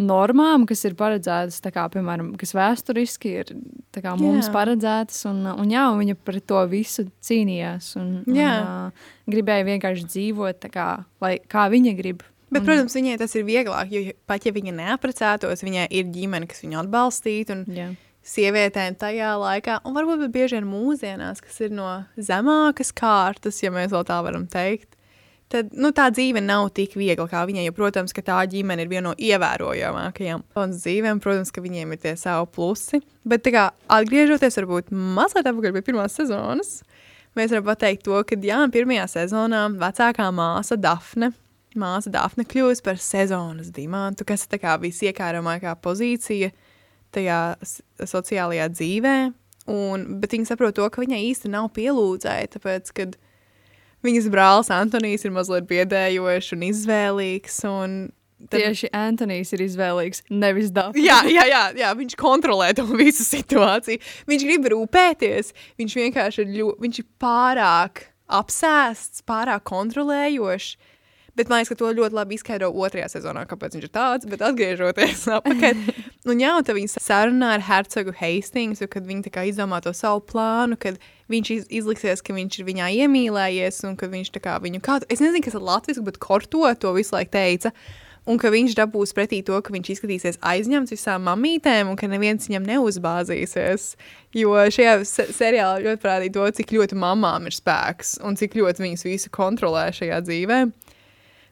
normām, 0.01 0.65
kas 0.67 0.83
ir 0.87 0.95
paredzētas, 0.99 1.61
kā, 1.73 1.85
piemēram, 1.93 2.33
kas 2.39 2.53
vēsturiski 2.57 3.33
ir 3.41 3.53
kā, 3.95 4.15
mums 4.19 4.49
Jā. 4.49 4.53
paredzētas. 4.55 5.23
Un, 5.29 5.45
un, 5.53 5.71
jā, 5.71 5.85
un 5.91 6.01
viņa 6.01 6.17
par 6.25 6.39
to 6.47 6.63
visu 6.71 7.07
cīnījās. 7.23 7.93
Un, 8.01 8.11
un, 8.25 8.41
uh, 8.41 9.15
gribēja 9.31 9.67
vienkārši 9.69 10.07
dzīvot 10.09 10.61
tā 10.65 10.71
kā, 10.73 10.89
lai, 11.23 11.37
kā 11.51 11.69
viņa 11.71 11.95
grib. 11.97 12.25
Bet, 12.51 12.61
Un- 12.61 12.67
protams, 12.67 12.95
viņai 12.97 13.17
tas 13.17 13.33
ir 13.39 13.45
vieglāk, 13.47 13.91
jo 13.95 14.13
pat 14.27 14.45
ja 14.45 14.51
viņa 14.51 14.73
neaprecētos, 14.75 15.63
viņai 15.63 15.87
ir 15.89 16.09
ģimene, 16.11 16.49
kas 16.51 16.63
viņu 16.65 16.81
atbalstītu. 16.83 17.55
Un 17.55 17.65
Jā. 17.77 17.89
sievietēm 18.27 18.97
tajā 18.99 19.33
laikā, 19.39 19.79
un 19.87 19.95
varbūt 19.95 20.27
bieži 20.33 20.59
vien 20.59 20.67
mūsdienās, 20.67 21.39
kas 21.41 21.61
ir 21.61 21.71
no 21.71 22.03
zemākas 22.17 22.91
kārtas, 22.91 23.63
ja 23.63 23.71
mēs 23.71 23.93
vēl 23.95 24.03
tā 24.05 24.19
varam 24.23 24.47
teikt. 24.51 24.97
Tad 25.51 25.73
nu, 25.75 25.89
tā 25.91 26.05
dzīve 26.15 26.39
nav 26.39 26.69
tik 26.71 26.93
viegla 26.95 27.27
kā 27.27 27.41
viņai. 27.47 27.65
Jo, 27.65 27.73
protams, 27.75 28.13
ka 28.15 28.21
tā 28.23 28.37
ģimene 28.47 28.85
ir 28.85 28.91
viena 28.91 29.09
no 29.09 29.15
ievērojamākajām 29.19 30.43
un 30.55 30.75
dzīvēm. 30.77 31.19
Protams, 31.19 31.51
ka 31.51 31.63
viņiem 31.63 31.91
ir 31.91 31.99
tie 31.99 32.13
savi 32.15 32.47
plusi. 32.55 33.01
Bet, 33.27 33.43
kā, 33.51 33.65
atgriežoties 33.91 34.55
varbūt 34.61 34.93
mazliet 34.95 35.49
atpakaļ 35.51 35.75
pie 35.75 35.83
pirmās 35.89 36.15
sezonas, 36.15 36.77
mēs 37.35 37.51
varam 37.51 37.67
pateikt 37.67 38.05
to, 38.07 38.15
ka 38.23 38.39
jā, 38.39 38.61
pirmajā 38.71 39.09
sezonā 39.11 39.65
vecākā 39.81 40.29
māsa 40.31 40.79
Dafne. 40.79 41.33
Māsa 41.79 42.11
Dafne 42.11 42.43
kļūst 42.45 42.83
par 42.83 42.97
sezonas 43.01 43.69
dimantu, 43.71 44.25
kas 44.27 44.43
ir 44.45 44.51
tā 44.55 44.59
kā 44.63 44.75
visiekāramākā 44.81 45.75
pozīcija 45.83 46.51
tajā 47.15 47.39
sociālajā 48.07 48.69
dzīvē. 48.75 49.15
Un, 49.71 50.05
bet 50.19 50.33
viņa 50.33 50.49
saprot 50.51 50.75
to, 50.75 50.87
ka 50.89 51.03
viņai 51.03 51.19
īsti 51.31 51.51
nav 51.53 51.69
pielūdzēja, 51.75 52.47
tāpēc, 52.55 52.89
ka 52.97 53.05
viņas 54.03 54.29
brālis 54.33 54.71
Antonijs 54.73 55.23
ir 55.27 55.31
mazliet 55.35 55.67
biedējošs 55.69 56.55
un 56.57 56.65
izvēlīgs. 56.71 57.59
Un 57.69 57.93
tad- 58.49 58.57
Tieši 58.57 58.89
Antonius 58.97 59.53
ir 59.53 59.61
izvēlīgs, 59.67 60.23
nevis 60.33 60.71
Dafne. 60.73 61.03
Jā, 61.05 61.19
jā, 61.29 61.45
jā, 61.45 61.63
jā, 61.77 61.91
viņš 61.95 62.15
kontrolē 62.17 62.71
to 62.75 62.87
visu 62.89 63.21
situāciju. 63.27 64.01
Viņš 64.27 64.47
grib 64.49 64.65
rūpēties. 64.73 65.53
Viņš 65.77 65.97
vienkārši 66.01 66.41
ir, 66.41 66.55
ļo, 66.57 66.71
viņš 66.81 66.99
ir 67.03 67.05
pārāk 67.21 68.07
apsēsts, 68.31 69.21
pārāk 69.27 69.61
kontrolējošs. 69.69 70.75
Bet 71.39 71.47
man 71.47 71.61
liekas, 71.61 71.71
ka 71.71 71.79
to 71.79 71.89
ļoti 71.95 72.15
labi 72.17 72.35
izskaidro 72.35 72.67
otrajā 72.83 73.07
sezonā, 73.13 73.45
kāpēc 73.47 73.77
viņš 73.77 73.87
ir 73.87 73.93
tāds. 73.95 74.27
Bet 74.27 74.43
atgriežoties 74.43 75.23
atpakaļ, 75.37 75.85
un 76.27 76.43
jā, 76.43 76.51
un 76.59 76.67
tad 76.67 76.75
viņi 76.75 76.91
sarunā 76.97 77.53
ar 77.55 77.65
hercogu 77.69 78.15
Hastingsu, 78.19 78.89
kad 78.91 79.07
viņi 79.07 79.31
tā 79.31 79.45
izdomā 79.47 79.79
to 79.85 79.95
savu 79.95 80.25
plānu, 80.27 80.75
kad 80.81 80.99
viņš 81.31 81.55
iz, 81.55 81.65
izliksies, 81.81 82.23
ka 82.25 82.35
viņš 82.35 82.59
ir 82.59 82.67
viņā 82.67 82.91
iemīlējies, 83.05 83.83
un 83.87 83.95
ka 83.99 84.11
viņš 84.11 84.35
tā 84.35 84.43
kā 84.43 84.59
viņu 84.59 84.83
kādu, 84.83 85.07
es 85.07 85.23
nezinu, 85.23 85.43
kas 85.45 85.55
ir 85.55 85.67
latviski, 85.71 86.05
bet 86.09 86.19
korto 86.19 86.67
to 86.75 86.95
visu 86.99 87.15
laiku 87.15 87.37
teica. 87.39 87.71
Un 88.29 88.37
ka 88.37 88.51
viņš 88.53 88.75
dabūs 88.77 89.15
pretī 89.17 89.39
to, 89.41 89.55
ka 89.65 89.73
viņš 89.73 89.87
izskatīsies 89.95 90.37
aizņemts 90.45 90.93
visām 90.93 91.23
mamītēm, 91.25 91.89
un 91.89 91.97
ka 91.97 92.05
neviens 92.05 92.45
viņam 92.45 92.67
neuzbāzīsies. 92.67 93.87
Jo 94.37 94.59
šajā 94.69 94.93
se 95.09 95.25
seriālā 95.33 95.79
ļoti 95.81 96.03
parādīja 96.03 96.35
to, 96.35 96.45
cik 96.59 96.75
ļoti 96.77 96.99
mamām 97.01 97.49
ir 97.49 97.57
spēks 97.57 98.19
un 98.21 98.37
cik 98.37 98.59
ļoti 98.59 98.85
viņas 98.85 99.07
visu 99.09 99.33
kontrolē 99.33 99.87
šajā 99.97 100.21
dzīvē. 100.27 100.59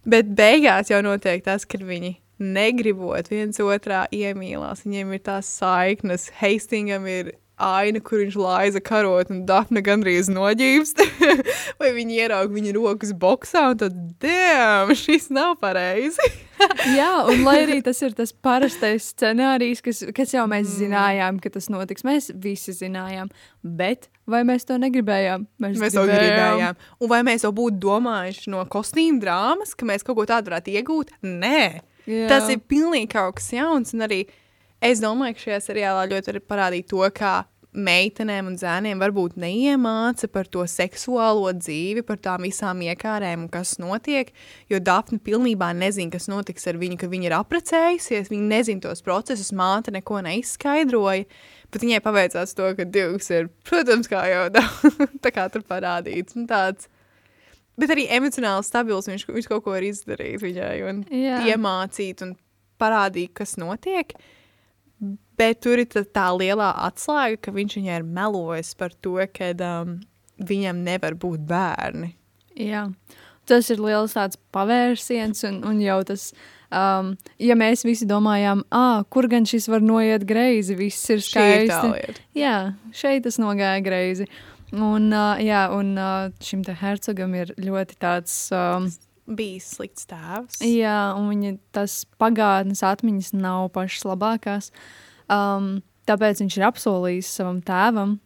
Bet 0.07 0.31
beigās 0.35 0.91
jau 0.91 1.01
notiek 1.03 1.43
tas, 1.43 1.65
ka 1.67 1.79
viņi 1.81 2.15
negribot 2.39 3.27
viens 3.31 3.59
otrā 3.59 4.05
iemīlās. 4.15 4.85
Viņiem 4.85 5.13
ir 5.17 5.23
tās 5.25 5.49
saiknes. 5.59 6.29
Hastingam 6.39 7.07
ir 7.11 7.33
aina, 7.59 7.99
kur 8.03 8.21
viņš 8.23 8.35
laiza 8.39 8.81
karot, 8.83 9.29
un 9.33 9.43
Dafne 9.49 9.81
gandrīz 9.85 10.29
noģīvst. 10.31 11.01
Vai 11.79 11.89
viņi 11.95 12.19
ieraug 12.23 12.51
viņa 12.55 12.73
rokas 12.75 13.11
boxā, 13.19 13.65
un 13.73 13.79
tad, 13.81 13.97
damn, 14.23 14.91
šis 14.95 15.29
nav 15.35 15.57
pareizi. 15.61 16.23
Jā, 16.97 17.23
un 17.31 17.43
lai 17.47 17.57
arī 17.63 17.77
tas 17.87 17.99
ir 18.03 18.15
tas 18.17 18.33
parastais 18.35 19.11
scenārijs, 19.13 19.83
kas, 19.85 20.01
kas 20.15 20.33
jau 20.35 20.45
Mm. 20.49 20.53
mēs 20.55 20.73
zinājām, 20.79 21.37
ka 21.43 21.51
tas 21.53 21.67
notiks, 21.71 22.03
mēs 22.07 22.31
visi 22.35 22.73
zinājām. 22.75 23.29
Bet 23.63 24.07
vai 24.29 24.41
mēs 24.47 24.65
to 24.67 24.77
negribējām? 24.81 25.45
Mēs 25.61 25.93
to 25.93 26.03
gribējām. 26.09 26.75
Un 26.99 27.11
vai 27.11 27.21
mēs 27.27 27.43
to 27.45 27.51
būtu 27.55 27.79
domājuši 27.83 28.51
no 28.55 28.63
kostīm 28.71 29.19
drāmas, 29.21 29.75
ka 29.75 29.85
mēs 29.87 30.03
kaut 30.07 30.17
ko 30.19 30.25
tādu 30.29 30.49
varētu 30.51 30.73
iegūt? 30.79 31.13
Nē, 31.27 31.81
Jā. 32.09 32.27
tas 32.31 32.49
ir 32.49 32.59
pilnīgi 32.65 33.11
kaut 33.13 33.37
kas 33.39 33.51
jauns. 33.55 33.93
Un 33.93 34.07
arī 34.07 34.23
es 34.81 35.01
domāju, 35.03 35.37
ka 35.37 35.45
šajā 35.47 35.61
seriālā 35.69 36.09
ļoti 36.11 36.33
arī 36.33 36.43
parādīja 36.43 36.89
to, 36.91 37.05
kā 37.15 37.37
meitenēm 37.69 38.47
un 38.49 38.55
zēniem 38.57 38.99
varbūt 39.01 39.35
neiemāca 39.39 40.27
par 40.31 40.47
to 40.49 40.63
seksuālo 40.65 41.51
dzīvi, 41.53 42.01
par 42.05 42.17
tām 42.21 42.47
visām 42.47 42.81
iekārēm 42.81 43.45
un 43.45 43.49
kas 43.51 43.75
notiek. 43.81 44.31
Jo 44.71 44.79
Dafne 44.81 45.19
pilnībā 45.21 45.69
nezina, 45.77 46.09
kas 46.15 46.25
notiks 46.31 46.65
ar 46.69 46.79
viņu, 46.81 46.97
kad 47.01 47.13
viņa 47.13 47.29
ir 47.29 47.35
apprecējusies. 47.37 48.31
Viņa 48.33 48.47
nezina 48.49 48.85
tos 48.87 49.03
procesus, 49.05 49.51
māte 49.53 49.93
neko 49.93 50.21
neizskaidroja. 50.25 51.27
Bet 51.69 51.85
viņai 51.85 52.01
paveicās 52.01 52.55
to, 52.57 52.71
ka 52.73 52.87
Dilgs 52.89 53.29
ir, 53.35 53.51
protams, 53.69 54.09
kā 54.09 54.23
jau 54.31 54.47
tā 55.23 55.33
kā 55.35 55.45
tur 55.53 55.61
parādīts. 55.69 56.33
Tāds, 56.49 56.89
bet 57.77 57.93
arī 57.93 58.07
emocionāli 58.17 58.65
stabils. 58.65 59.11
Viņš, 59.11 59.29
viņš 59.29 59.51
kaut 59.51 59.67
ko 59.67 59.77
ir 59.77 59.91
izdarījis 59.91 60.41
viņai 60.47 60.75
un 60.89 61.05
Jā. 61.13 61.43
iemācīt 61.53 62.25
un 62.25 62.33
parādīt, 62.81 63.35
kas 63.37 63.59
notiek. 63.61 64.17
Bet 65.39 65.61
tur 65.63 65.79
ir 65.81 65.87
tā, 65.91 66.03
tā 66.03 66.27
lielā 66.35 66.69
atslēga, 66.89 67.39
ka 67.47 67.55
viņš 67.55 67.79
viņai 67.79 67.97
ir 68.01 68.05
melojis 68.19 68.73
par 68.79 68.93
to, 68.99 69.15
ka 69.33 69.51
um, 69.63 69.97
viņam 70.39 70.83
nevar 70.85 71.15
būt 71.19 71.43
bērni. 71.49 72.13
Jā. 72.59 72.89
Tas 73.49 73.71
ir 73.73 73.79
liels 73.81 74.13
tāds 74.13 74.37
pavērsiens, 74.53 75.41
un, 75.47 75.61
un 75.65 75.79
jau 75.81 75.97
tas, 76.05 76.27
um, 76.69 77.15
ja 77.41 77.55
mēs 77.57 77.81
visi 77.87 78.05
domājām, 78.09 78.61
ah, 78.75 79.01
kur 79.09 79.25
gan 79.31 79.47
šis 79.49 79.65
var 79.71 79.81
noiet 79.81 80.27
greizi, 80.29 80.75
viss 80.77 81.09
ir 81.09 81.17
ir 81.17 81.25
skaisti. 81.25 81.91
lieta. 81.95 82.25
Jā, 82.37 82.55
šeit 82.93 83.25
tas 83.25 83.39
nogāja 83.41 83.81
greizi. 83.81 84.29
Un, 84.69 85.07
uh, 85.09 85.39
jā, 85.41 85.63
un 85.73 85.95
uh, 85.97 86.27
šim 86.45 86.61
te 86.67 86.75
hercogam 86.77 87.33
ir 87.39 87.55
ļoti 87.57 87.97
tāds, 87.97 88.35
um, 88.53 88.85
Bija 89.29 89.61
slikts 89.61 90.05
tēvs. 90.09 90.61
jā, 90.65 91.13
un 91.17 91.27
viņa 91.29 91.55
tas 91.73 92.03
pagātnes 92.21 92.83
atmiņas 92.85 93.33
nav 93.37 93.71
pašas 93.73 94.05
labākās. 94.09 94.71
Um, 95.29 95.81
tāpēc 96.09 96.41
viņš 96.43 96.57
ir 96.57 96.65
apsolījis 96.69 97.29
savam 97.39 97.59
tēvam, 97.65 98.17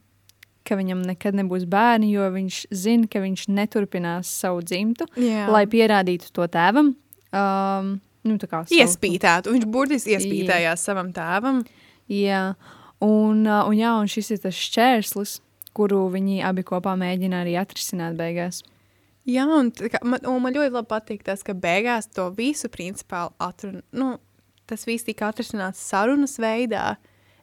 ka 0.64 0.78
viņam 0.80 1.02
nekad 1.04 1.36
nebūs 1.36 1.66
bērni, 1.68 2.14
jo 2.16 2.30
viņš 2.32 2.60
zina, 2.72 3.10
ka 3.12 3.20
viņš 3.20 3.48
neturpinās 3.52 4.30
savu 4.32 4.62
dzimtu, 4.64 5.10
Jā. 5.20 5.50
lai 5.52 5.66
pierādītu 5.68 6.32
to 6.32 6.48
tēvam. 6.48 6.94
Um, 7.34 7.90
nu, 8.24 8.38
tā 8.40 8.48
kā 8.48 8.64
savu- 8.64 8.80
Iespītētu. 8.80 9.52
Viņš 9.52 9.68
burtiski 9.68 10.16
iespītējās 10.16 10.86
savam 10.88 11.12
tēvam. 11.12 11.66
Jā, 12.08 12.54
Un, 13.04 13.44
uh, 13.44 13.66
un, 13.68 13.76
jā, 13.76 13.90
un 14.00 14.08
šis 14.08 14.30
ir 14.32 14.40
tas 14.46 14.56
šķērslis, 14.56 15.40
kuru 15.76 16.06
viņi 16.14 16.38
abi 16.48 16.64
kopā 16.64 16.94
mēģina 17.00 17.42
arī 17.44 17.58
atrisināt 17.60 18.16
beigās. 18.16 18.62
Jā, 19.28 19.44
un, 19.48 19.72
kā, 19.76 20.00
man, 20.08 20.24
un 20.28 20.40
man 20.44 20.56
ļoti 20.56 20.84
patīk 20.88 21.26
tas, 21.28 21.44
ka 21.44 21.56
beigās 21.56 22.08
to 22.12 22.30
visu 22.38 22.70
principā 22.72 23.26
atrun, 23.44 23.82
nu, 23.92 24.14
tas 24.70 24.86
viss 24.88 25.08
tika 25.08 25.30
atrisināts 25.32 25.82
sarunas 25.84 26.38
veidā, 26.42 26.96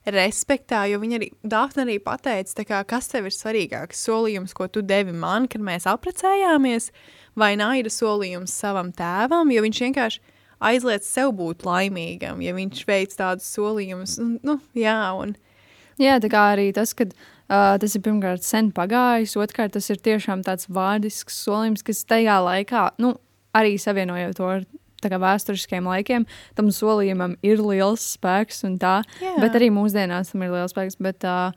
respektā, 0.08 0.86
jo 0.88 1.00
viņa 1.02 1.18
arī, 1.18 1.28
Dāfna 1.44 1.84
arī 1.84 1.98
pateica, 2.02 2.64
kā, 2.66 2.80
kas 2.88 3.10
tev 3.12 3.28
ir 3.28 3.36
svarīgāks? 3.36 4.00
Solījums, 4.06 4.54
ko 4.56 4.68
tu 4.72 4.82
devi 4.82 5.12
man, 5.12 5.48
kad 5.50 5.62
mēs 5.64 5.86
aprecējāmies, 5.90 6.90
vai 7.38 7.52
naida 7.60 7.92
solījums 7.92 8.54
savam 8.62 8.94
tēvam, 8.96 9.52
jo 9.52 9.64
viņš 9.66 9.82
vienkārši 9.86 10.22
aizliedz 10.70 11.08
sev 11.08 11.34
būt 11.36 11.64
laimīgam, 11.68 12.40
ja 12.44 12.56
viņš 12.56 12.82
veic 12.88 13.14
tādus 13.16 13.48
solījumus, 13.56 14.18
nu, 14.44 14.60
jā, 14.76 14.98
un... 15.16 15.36
Jā, 16.00 16.14
tā 16.16 16.30
kā 16.32 16.46
arī 16.54 16.70
tas, 16.72 16.94
ka 16.96 17.04
uh, 17.04 17.76
tas 17.76 17.92
ir 17.92 18.00
pirmkārt 18.00 18.44
sen 18.46 18.70
pagājis, 18.72 19.34
otrkārt 19.36 19.74
tas 19.74 19.90
ir 19.92 19.98
tiešām 20.00 20.40
tāds 20.46 20.64
vārdisks 20.72 21.42
solījums, 21.44 21.84
kas 21.84 22.06
tajā 22.08 22.38
laikā, 22.40 22.86
nu, 23.04 23.18
arī 23.52 23.74
savienojot 23.80 24.38
to 24.38 24.48
ar 24.48 24.64
vēsturiskiem 25.20 25.88
laikiem, 25.88 26.26
tam 26.58 26.70
solījumam 26.74 27.36
ir 27.46 27.62
liels 27.64 28.04
spēks 28.16 28.64
un 28.68 28.78
tā, 28.82 29.00
jā. 29.22 29.34
bet 29.40 29.56
arī 29.58 29.70
mūsdienās 29.74 30.32
tam 30.32 30.44
ir 30.46 30.54
liels 30.54 30.74
spēks, 30.74 30.98
bet, 31.00 31.24
uh, 31.24 31.50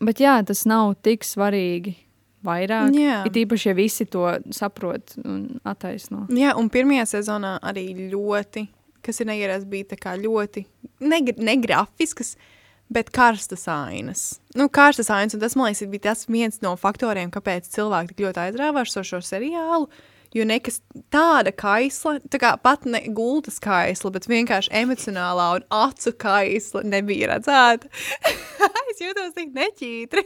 bet 0.00 0.20
jā, 0.20 0.36
tas 0.46 0.66
nav 0.68 0.94
tik 1.02 1.24
svarīgi 1.24 1.96
vairāk. 2.44 2.92
Jā. 2.96 3.22
It 3.28 3.40
īpaši, 3.40 3.70
ja 3.70 3.76
visi 3.76 4.06
to 4.10 4.26
saprot 4.56 5.16
un 5.24 5.60
attaisno. 5.64 6.26
Jā, 6.36 6.54
un 6.60 6.70
pirmajā 6.72 7.08
sezonā 7.16 7.56
arī 7.64 8.10
ļoti, 8.12 8.68
kas 9.04 9.20
ir 9.20 9.32
neierasts, 9.32 9.68
bija 9.68 10.16
ļoti 10.20 10.66
negrafiskas. 11.00 12.36
Ne 12.36 12.58
bet 12.90 13.10
karstas 13.14 13.68
ainas. 13.70 14.40
Nu, 14.54 14.68
karstas 14.68 15.10
ainas, 15.14 15.34
un 15.34 15.42
tas, 15.42 15.54
man 15.56 15.70
liekas, 15.70 15.86
bija 15.90 16.08
tas 16.10 16.26
viens 16.28 16.58
no 16.64 16.74
faktoriem, 16.78 17.30
kāpēc 17.30 17.70
cilvēki 17.70 18.14
tik 18.14 18.24
ļoti 18.26 18.42
aizrāvās 18.48 18.96
ar 18.98 19.06
šo 19.06 19.20
seriālu. 19.24 19.86
Jo 20.34 20.44
nekas 20.46 20.78
tāda 21.10 21.50
kaisla, 21.50 22.18
tā 22.30 22.38
kā 22.38 22.52
pat 22.62 22.84
ne 22.86 23.00
gultas 23.14 23.58
kaisla, 23.62 24.12
bet 24.14 24.28
vienkārši 24.30 24.70
emocionālā 24.82 25.48
un 25.58 25.64
acu 25.74 26.12
kaisla 26.22 26.84
nebija 26.86 27.32
redzēta. 27.32 27.90
es 28.92 29.02
jūtos 29.02 29.34
tik 29.34 29.50
neķītri. 29.56 30.24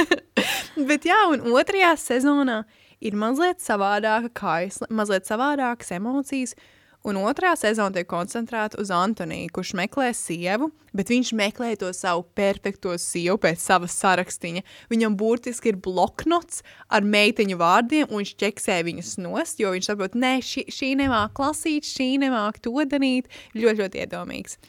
bet 0.90 1.08
jā, 1.08 1.18
un 1.32 1.48
otrajā 1.52 1.94
sezonā 2.00 2.62
ir 3.02 3.16
mazliet 3.18 3.62
savādāka 3.64 4.30
kaisla, 4.36 4.90
mazliet 4.92 5.28
savādākas 5.28 5.94
emocijas, 5.96 6.54
Un 7.02 7.16
otrā 7.18 7.50
sezona 7.58 7.90
tiek 7.96 8.06
koncentrēta 8.06 8.78
uz 8.78 8.92
Antoniju, 8.94 9.48
kurš 9.56 9.72
meklē 9.74 10.12
sievu, 10.14 10.68
bet 10.94 11.08
viņš 11.10 11.32
meklē 11.34 11.72
to 11.80 11.88
savu 11.96 12.22
perfekto 12.38 12.94
sievu 12.94 13.40
pēc 13.42 13.58
savas 13.58 13.96
sarakstiņa. 13.98 14.62
Viņam 14.92 15.16
burtiski 15.18 15.72
ir 15.72 15.80
bloknots 15.82 16.62
ar 16.86 17.02
meiteņu 17.02 17.58
vārdiem, 17.58 18.06
un 18.06 18.22
viņš 18.22 18.36
ķeksē 18.44 18.76
viņus 18.86 19.16
nost, 19.24 19.58
jo 19.58 19.72
viņš 19.74 19.90
saprot, 19.90 20.14
nē, 20.14 20.36
šī, 20.46 20.68
šī 20.70 20.92
nemāk 21.02 21.42
lasīt, 21.42 21.90
šī 21.90 22.12
nemāk 22.22 22.62
to 22.62 22.76
darīt. 22.86 23.26
Ļoti, 23.58 23.82
ļoti 23.82 24.04
iedomīgs. 24.06 24.60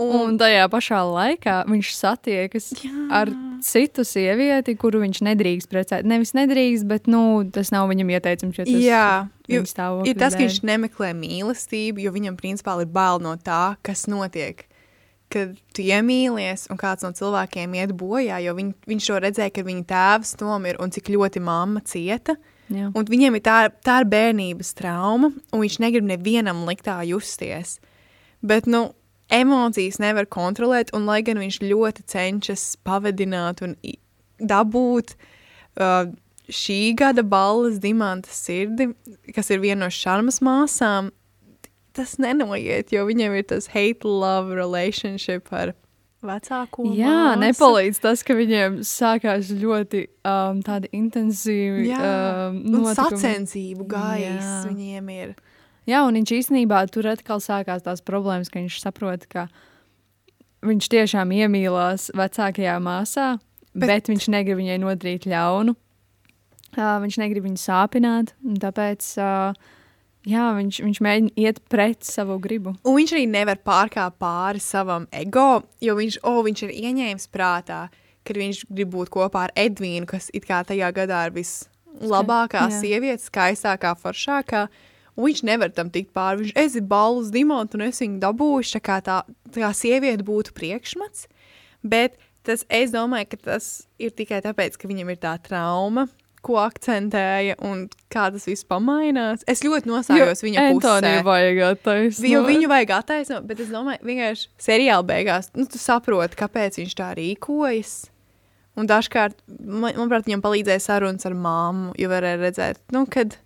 Un, 0.00 0.12
un 0.16 0.36
tajā 0.40 0.64
pašā 0.72 1.02
laikā 1.04 1.56
viņš 1.68 1.88
satiekas 1.98 2.70
jā. 2.80 2.90
ar 3.12 3.28
citu 3.64 4.04
sievieti, 4.08 4.72
kuru 4.80 5.02
viņš 5.02 5.20
nedrīkst 5.26 5.68
precēt. 5.68 6.06
Nevis 6.08 6.32
nedrīkst, 6.36 6.86
bet 6.88 7.10
nu, 7.10 7.42
tas 7.52 7.68
nav 7.74 7.90
viņam 7.90 8.14
ieteicams. 8.14 8.62
Tas 8.62 8.70
jā, 8.72 9.08
jo, 9.52 9.62
ir 10.08 10.16
tas, 10.18 10.32
ka 10.32 10.46
viņš 10.46 10.62
nemeklē 10.64 11.12
mīlestību, 11.18 12.00
jo 12.06 12.12
viņam 12.14 12.38
principā 12.40 12.78
ir 12.80 12.88
bail 12.92 13.20
no 13.22 13.34
tā, 13.36 13.76
kas 13.84 14.06
notiek. 14.08 14.64
Kad 15.32 15.54
tu 15.72 15.84
iemīlies 15.84 16.66
un 16.72 16.80
kāds 16.80 17.04
no 17.04 17.12
cilvēkiem 17.16 17.76
iet 17.76 17.92
bojā, 17.96 18.40
jo 18.44 18.56
viņ, 18.56 18.72
viņš 18.88 19.06
to 19.08 19.20
redzēja, 19.24 19.52
ka 19.56 19.64
viņa 19.64 19.86
tēvs 19.92 20.34
nomira 20.40 20.80
un 20.84 20.92
cik 20.92 21.12
ļoti 21.12 21.40
mamma 21.44 21.84
cieta. 21.88 22.36
Jā. 22.72 22.88
Un 22.96 23.08
viņiem 23.08 23.36
ir 23.36 23.44
tā, 23.44 23.56
tā 23.84 24.00
ir 24.02 24.08
bērnības 24.12 24.74
trauma, 24.76 25.32
un 25.52 25.64
viņš 25.64 25.78
negrib 25.84 26.08
nevienam 26.08 26.64
likt 26.68 26.84
tā 26.88 26.98
justies. 27.08 27.78
Bet, 28.44 28.68
nu, 28.68 28.90
emocijas 29.30 30.00
nevar 30.02 30.26
kontrolēt, 30.26 30.92
un 30.96 31.06
lai 31.08 31.20
gan 31.26 31.40
viņš 31.40 31.60
ļoti 31.64 32.06
cenšas 32.10 32.64
pavadināt 32.86 33.62
un 33.64 33.76
dabūt 34.42 35.14
uh, 35.14 36.10
šī 36.52 36.80
gada 36.98 37.22
balvas 37.22 37.78
dimanta 37.82 38.32
sirdi, 38.32 38.90
kas 39.34 39.50
ir 39.50 39.62
viena 39.62 39.86
no 39.86 39.90
šarmas 39.92 40.40
māsām, 40.44 41.12
tas 41.96 42.16
nenoiet, 42.20 42.92
jo 42.92 43.04
viņam 43.08 43.36
ir 43.38 43.46
tas 43.52 43.68
hate-love 43.72 44.56
relationship 44.56 45.52
ar 45.52 45.74
vecāko 46.22 46.86
Jā, 46.94 47.34
māsu. 47.34 47.40
nepalīdz 47.42 48.00
tas, 48.02 48.22
ka 48.26 48.36
viņiem 48.38 48.80
sākās 48.86 49.50
ļoti 49.58 50.04
um, 50.28 50.62
tādi 50.64 50.90
intensīvi 50.96 51.90
um. 51.98 52.60
Un 52.78 52.86
sacensību 52.96 53.88
gaiss 53.90 54.68
viņiem 54.68 55.10
ir. 55.16 55.34
Jā, 55.88 56.04
un 56.06 56.14
viņš 56.14 56.32
īstenībā 56.36 56.84
tur 56.94 57.08
atkal 57.10 57.42
sākās 57.42 57.82
tās 57.82 58.02
problēmas, 58.06 58.50
ka 58.52 58.60
viņš 58.60 58.78
saprot, 58.84 59.26
ka 59.30 59.48
viņš 60.62 60.88
tiešām 60.94 61.32
iemīlās 61.34 62.12
vecākajā 62.14 62.76
māsā, 62.82 63.32
bet, 63.74 63.88
bet 63.90 64.10
viņš 64.12 64.28
negrib 64.30 64.60
viņai 64.60 64.78
nodarīt 64.82 65.26
ļaunu. 65.30 65.74
Uh, 66.72 66.96
viņš 67.02 67.18
negrib 67.20 67.44
viņu 67.48 67.60
sāpināt, 67.60 68.30
un 68.46 68.54
tāpēc 68.62 69.08
uh, 69.20 69.58
jā, 70.24 70.44
viņš, 70.56 70.78
viņš 70.86 71.00
mēģina 71.04 71.34
iet 71.42 71.58
pret 71.68 72.06
savu 72.06 72.38
gribu. 72.40 72.76
Un 72.86 72.96
viņš 73.00 73.16
arī 73.18 73.26
nevar 73.28 73.58
pārkāpt 73.60 74.16
pāri 74.22 74.62
savam 74.62 75.04
ego, 75.12 75.64
jo 75.82 75.98
viņš, 75.98 76.20
oh, 76.30 76.40
viņš 76.46 76.64
ir 76.68 76.72
ieņēmis 76.78 77.28
prātā, 77.34 77.82
ka 78.22 78.38
viņš 78.38 78.62
grib 78.70 78.94
būt 78.94 79.12
kopā 79.12 79.48
ar 79.48 79.56
Edvīnu, 79.58 80.06
kas 80.08 80.30
it 80.32 80.46
kā 80.48 80.62
tajā 80.64 80.94
gadā 80.94 81.26
ir 81.26 81.36
vislabākā 81.42 82.68
sieviete, 82.78 83.20
skaistākā, 83.26 83.92
foršākā. 83.98 84.64
Uh, 84.70 84.88
Un 85.16 85.28
viņš 85.28 85.42
nevar 85.44 85.72
tam 85.76 85.90
tikt 85.92 86.12
pāri. 86.16 86.46
Viņš 86.46 86.56
esi 86.62 86.82
balvas 86.88 87.32
dimanta 87.34 87.76
un 87.76 87.86
es 87.88 88.00
viņu 88.00 88.20
dabūšu, 88.22 88.78
tā 88.78 88.82
kā 88.84 88.98
tā, 89.04 89.20
tā 89.52 89.64
kā 89.64 89.72
sieviete 89.76 90.24
būtu 90.24 90.54
priekšmats. 90.56 91.26
Bet 91.84 92.16
tas, 92.46 92.64
es 92.72 92.94
domāju, 92.94 93.32
ka 93.34 93.40
tas 93.50 93.70
ir 94.00 94.14
tikai 94.16 94.40
tāpēc, 94.44 94.78
ka 94.80 94.88
viņam 94.90 95.12
ir 95.12 95.20
tā 95.22 95.34
trauma, 95.44 96.06
ko 96.42 96.56
akcentēja 96.58 97.58
un 97.62 97.84
kā 98.12 98.26
tas 98.34 98.46
viss 98.48 98.66
pamainās. 98.66 99.44
Es 99.50 99.62
ļoti 99.62 99.90
nosājos 99.90 100.42
jo, 100.42 100.48
viņa 100.48 100.64
pusē. 100.74 101.12
Vajag 101.26 101.60
attaisnot. 101.68 102.30
Jo 102.32 102.42
viņu 102.48 102.70
vajag 102.72 102.94
attaisnot, 102.96 103.46
bet 103.46 103.62
es 103.62 103.70
domāju, 103.70 104.02
vienkārši 104.08 104.48
seriāla 104.62 105.06
beigās, 105.06 105.52
nu, 105.58 105.68
tu 105.70 105.78
saproti, 105.82 106.38
kāpēc 106.40 106.80
viņš 106.82 106.96
tā 106.98 107.12
rīkojas. 107.18 107.94
Un 108.80 108.88
dažkārt, 108.88 109.36
man, 109.60 109.92
manuprāt, 109.92 110.24
viņam 110.26 110.42
palīdzēja 110.42 110.82
sarunas 110.82 111.28
ar 111.28 111.36
māmu, 111.36 111.92
jo 112.00 112.08
varēja 112.10 112.40
redzēt, 112.40 112.80
nu, 112.96 113.04
kad 113.12 113.36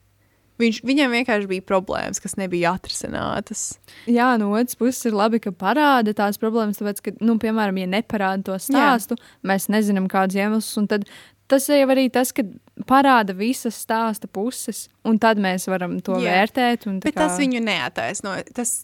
Viņš, 0.60 0.80
viņam 0.88 1.12
vienkārši 1.12 1.50
bija 1.50 1.64
problēmas, 1.68 2.20
kas 2.22 2.38
nebija 2.40 2.72
atrisinātas. 2.78 3.76
Jā, 4.08 4.32
no 4.40 4.54
otras 4.56 4.78
puses 4.80 5.04
ir 5.08 5.16
labi, 5.16 5.40
ka 5.44 5.52
parāda 5.52 6.14
tās 6.16 6.40
problēmas, 6.40 6.80
tāpēc, 6.80 7.02
ka, 7.04 7.12
nu, 7.20 7.36
piemēram, 7.42 7.82
ja 7.82 7.88
neparāda 7.98 8.46
to 8.50 8.58
stāstu, 8.62 9.18
Jā. 9.20 9.32
mēs 9.52 9.68
nezinām, 9.72 10.08
kādus 10.08 10.38
iemeslus, 10.40 10.78
un 10.80 10.88
tad 10.92 11.04
tas 11.50 11.66
jau 11.70 11.88
arī 11.92 12.06
tas, 12.12 12.32
ka 12.34 12.44
parāda 12.88 13.34
visas 13.36 13.76
stāsta 13.84 14.28
puses, 14.32 14.86
un 15.06 15.20
tad 15.22 15.40
mēs 15.42 15.68
varam 15.70 15.98
to 16.04 16.18
Jā. 16.22 16.40
vērtēt. 16.40 16.88
Bet 17.04 17.12
kā... 17.12 17.26
tas 17.26 17.36
viņu 17.40 17.62
neataisno. 17.66 18.36
Tas 18.56 18.78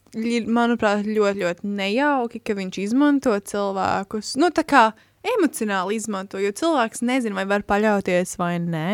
manuprāt, 0.46 1.06
ļoti, 1.08 1.42
ļoti 1.42 1.72
nejauki, 1.80 2.42
ka 2.44 2.56
viņš 2.58 2.82
izmanto 2.84 3.34
cilvēkus. 3.52 4.36
Nu, 4.40 4.52
tā 4.54 4.66
kā 4.68 4.90
emocionāli 5.36 5.98
izmanto, 5.98 6.40
jo 6.42 6.52
cilvēks 6.54 7.04
nezina, 7.06 7.40
vai 7.40 7.48
var 7.50 7.66
paļauties 7.66 8.36
vai 8.40 8.56
nē. 8.62 8.92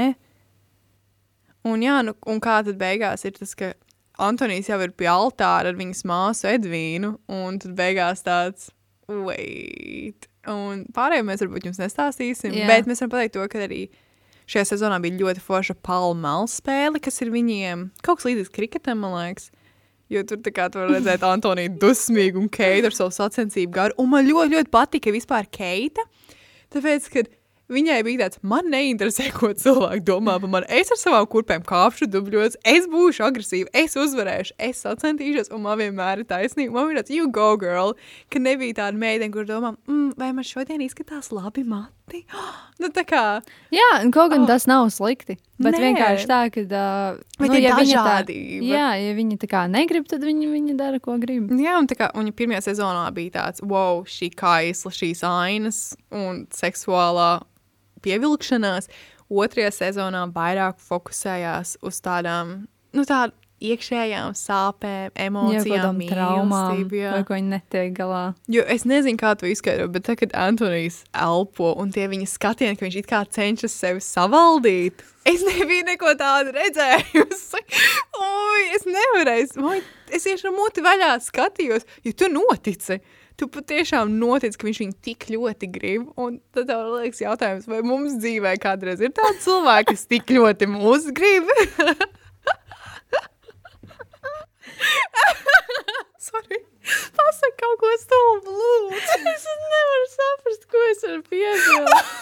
Un, 1.69 1.85
jā, 1.85 2.01
nu, 2.07 2.15
un 2.31 2.41
kā 2.43 2.61
tad 2.67 2.79
beigās 2.81 3.27
ir 3.29 3.37
tas, 3.37 3.53
ka 3.59 3.73
Antonijs 4.19 4.71
jau 4.71 4.81
ir 4.83 4.95
pie 4.99 5.07
altāra 5.11 5.71
ar 5.71 5.79
viņas 5.79 6.03
māsu 6.09 6.49
Edvīnu, 6.51 7.15
un 7.31 7.61
tad 7.63 7.77
beigās 7.79 8.25
tāds, 8.27 8.73
wait. 9.07 10.27
Un 10.49 10.87
pārējo 10.97 11.27
mēs 11.29 11.43
varbūt 11.45 11.69
jums 11.69 11.81
nestāstīsim, 11.83 12.57
jā. 12.57 12.67
bet 12.71 12.89
mēs 12.89 13.03
varam 13.03 13.13
pateikt 13.15 13.37
to, 13.37 13.45
ka 13.53 13.63
arī 13.67 13.85
šajā 14.49 14.71
sezonā 14.73 14.99
bija 15.05 15.21
ļoti 15.21 15.45
forša 15.45 15.77
palmāla 15.85 16.49
spēle, 16.51 17.03
kas 17.05 17.21
ir 17.23 17.33
viņiem 17.35 17.89
kaut 18.03 18.21
kas 18.21 18.31
līdzīgs 18.31 18.55
kriketam, 18.55 19.03
man 19.05 19.17
liekas. 19.19 19.51
Jo 20.09 20.23
tur 20.25 20.41
tā 20.41 20.55
kā 20.57 20.71
tu 20.73 20.81
var 20.81 20.89
redzēt 20.95 21.25
Antoniju 21.29 21.75
dusmīgu 21.83 22.41
un 22.41 22.49
Keitu 22.53 22.89
ar 22.89 22.97
savu 22.97 23.13
sacensību 23.13 23.75
garu. 23.75 23.99
Un 24.01 24.09
man 24.15 24.27
ļoti, 24.27 24.55
ļoti 24.57 24.73
patika 24.73 25.13
vispār 25.13 25.51
Keita, 25.53 26.07
tāpēc, 26.73 27.11
ka 27.13 27.27
Viņai 27.69 27.99
bija 28.07 28.23
tāds, 28.25 28.39
man 28.49 28.71
neinteresē, 28.73 29.27
ko 29.37 29.51
cilvēki 29.53 30.01
domā 30.09 30.39
par 30.41 30.49
mani. 30.49 30.69
Es 30.73 30.89
ar 30.95 30.97
savām 30.97 31.27
kurpēm 31.29 31.67
kāpšu 31.69 32.07
dubļos, 32.09 32.57
es 32.65 32.87
būšu 32.89 33.27
agresīva, 33.27 33.69
es 33.77 33.93
uzvarēšu, 34.01 34.55
es 34.71 34.81
sacentīšos, 34.87 35.51
un 35.53 35.67
man 35.67 35.77
vienmēr 35.83 36.23
ir 36.23 36.29
taisnība. 36.31 36.73
Man 36.79 36.95
ir 36.95 37.03
tāds, 37.03 37.13
you 37.13 37.29
go, 37.29 37.51
girl, 37.61 37.93
ka 38.33 38.41
nebija 38.41 38.79
tāda 38.81 38.97
meitene, 38.97 39.29
kur 39.35 39.45
domā, 39.45 39.75
mm, 39.85 40.15
vai 40.17 40.31
man 40.33 40.47
šodien 40.49 40.81
izskatās 40.87 41.29
labi 41.37 41.67
mati. 41.69 42.25
Nu, 42.79 42.87
tā 42.95 43.03
kā 43.03 43.21
Jā, 43.75 43.87
un 44.05 44.13
kaut 44.15 44.31
gan 44.31 44.45
Oh. 44.45 44.47
tas 44.47 44.65
nav 44.71 44.85
slikti. 44.95 45.35
Bet 45.59 45.75
Nē. 45.75 45.81
Vienkārši 45.83 46.29
tā, 46.31 46.37
ka. 46.55 46.63
Uh, 46.63 47.19
Bet 47.43 47.51
ir 47.51 47.65
viņa 47.67 47.73
tā, 47.75 47.83
dažādība. 47.83 48.61
jā, 48.71 48.85
ja 49.03 49.15
viņi 49.19 49.39
tā 49.43 49.49
kā 49.51 49.65
negrib, 49.69 50.07
tad 50.07 50.23
viņi, 50.23 50.47
viņi 50.47 50.77
dara, 50.79 51.01
ko 51.03 51.17
grib. 51.19 51.51
Jā, 51.59 51.75
un 51.83 51.89
tā 51.91 51.99
kā 51.99 52.13
viņa 52.15 52.33
pirmajā 52.39 52.63
sezonā 52.71 53.03
bija 53.13 53.35
tāds, 53.41 53.61
wow, 53.67 54.05
šī 54.07 54.31
kaisla, 54.39 54.95
šīs 54.95 55.25
ainas 55.27 55.81
un 56.15 56.47
seksuālā 56.55 57.43
pievilkšanās. 58.05 58.91
Otrajā 59.29 59.73
sezonā 59.75 60.25
vairāk 60.33 60.79
fokusējās 60.81 61.77
uz 61.85 62.01
tādām, 62.05 62.63
nu, 62.97 63.05
tādām 63.05 63.37
iekšējām 63.59 64.35
sāpēm, 64.39 65.11
Jā, 65.11 65.27
emocijām, 65.27 65.69
kādām 65.73 66.01
traumām, 66.11 66.83
jā. 66.95 67.13
vai 67.17 67.23
ko 67.27 67.37
viņi 67.37 67.53
netiek 67.53 67.93
galā. 67.97 68.23
Jo 68.51 68.65
es 68.71 68.87
nezinu, 68.89 69.19
kā 69.21 69.35
to 69.39 69.49
izskaidrot, 69.51 69.91
bet 69.95 70.07
tad, 70.07 70.21
kad 70.21 70.35
Antonius 70.39 71.01
elpo 71.13 71.73
un 71.83 71.93
tie 71.95 72.07
viņa 72.11 72.29
skatieni, 72.31 72.79
ka 72.79 72.87
viņš 72.87 72.99
it 73.03 73.11
kā 73.11 73.23
cenšas 73.39 73.75
sevi 73.75 74.03
savaldīt, 74.05 75.03
es 75.29 75.45
nebiju 75.47 75.89
neko 75.91 76.15
tādu 76.21 76.55
redzējusi. 76.57 77.65
Ui, 78.23 78.67
es 78.79 78.87
nevarēju, 78.89 79.73
es 80.15 80.29
tieši 80.29 80.51
ar 80.51 80.55
muti 80.57 80.85
vaļā 80.85 81.15
skatījos, 81.27 81.89
jo 82.07 82.15
tu 82.19 82.31
notici. 82.33 83.03
Tu 83.39 83.47
patiešām 83.55 84.11
notic, 84.19 84.57
ka 84.59 84.67
viņš 84.67 84.79
viņu 84.83 84.97
tik 85.07 85.29
ļoti 85.31 85.69
grib. 85.71 86.09
Un 86.19 86.41
tad 86.55 86.67
tev 86.71 86.89
liekas, 86.97 87.21
jautājums, 87.23 87.69
vai 87.71 87.79
mums 87.87 88.17
dzīvē 88.19 88.57
kādreiz 88.59 88.99
ir 89.05 89.13
tādi 89.15 89.39
cilvēki, 89.45 89.95
kas 89.95 90.03
tik 90.11 90.33
ļoti 90.35 90.67
mūs 90.73 91.07
grib? 91.15 91.47
Sorry. 96.29 96.59
Pasaka 97.15 97.55
kaut 97.63 97.79
ko 97.79 97.93
stulbu, 98.03 98.59
lūdzu. 98.59 99.17
Es 99.31 99.47
nevaru 99.71 100.09
saprast, 100.17 100.67
ko 100.73 100.85
es 100.91 101.01
varu 101.07 101.23
piebilst. 101.31 102.13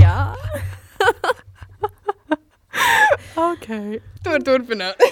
Jā. 0.00 0.18
ok. 3.50 3.68
Tur 4.24 4.38
turpināt. 4.46 5.04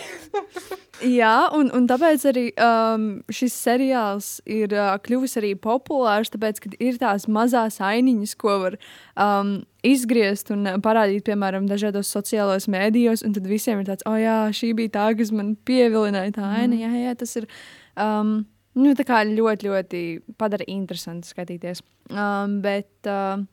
Jā, 1.05 1.51
un, 1.53 1.69
un 1.77 1.85
tāpēc 1.89 2.23
arī 2.31 2.45
um, 2.61 3.05
šis 3.33 3.55
seriāls 3.67 4.29
ir 4.49 4.73
uh, 4.73 4.95
kļuvis 5.05 5.37
arī 5.41 5.53
populārs, 5.61 6.31
tāpēc, 6.33 6.61
ka 6.65 6.71
ir 6.81 6.97
tās 7.01 7.27
mazās 7.29 7.77
ainiņas, 7.85 8.33
ko 8.41 8.55
var 8.63 8.77
um, 9.21 9.59
izgriezt 9.85 10.53
un 10.55 10.65
parādīt, 10.85 11.27
piemēram, 11.27 11.69
dažādos 11.69 12.09
sociālajos 12.15 12.71
mēdījos, 12.73 13.25
un 13.27 13.37
tad 13.37 13.49
visiem 13.51 13.83
ir 13.83 13.91
tāds, 13.91 14.07
oh, 14.09 14.17
jā, 14.17 14.39
šī 14.57 14.73
bija 14.79 14.95
tā, 14.97 15.07
kas 15.19 15.33
man 15.37 15.55
pievilināja 15.69 16.39
tā 16.39 16.51
aina, 16.63 16.79
jā, 16.87 16.93
jā, 17.03 17.17
tas 17.21 17.37
ir 17.43 17.49
um, 18.01 18.39
nu, 18.81 18.95
tā 18.97 19.07
kā 19.09 19.21
ļoti, 19.29 19.69
ļoti 19.69 20.05
padara 20.41 20.67
interesanti 20.73 21.31
skatīties. 21.31 21.85
Um, 22.13 22.61
bet, 22.65 22.91
uh, 23.05 23.45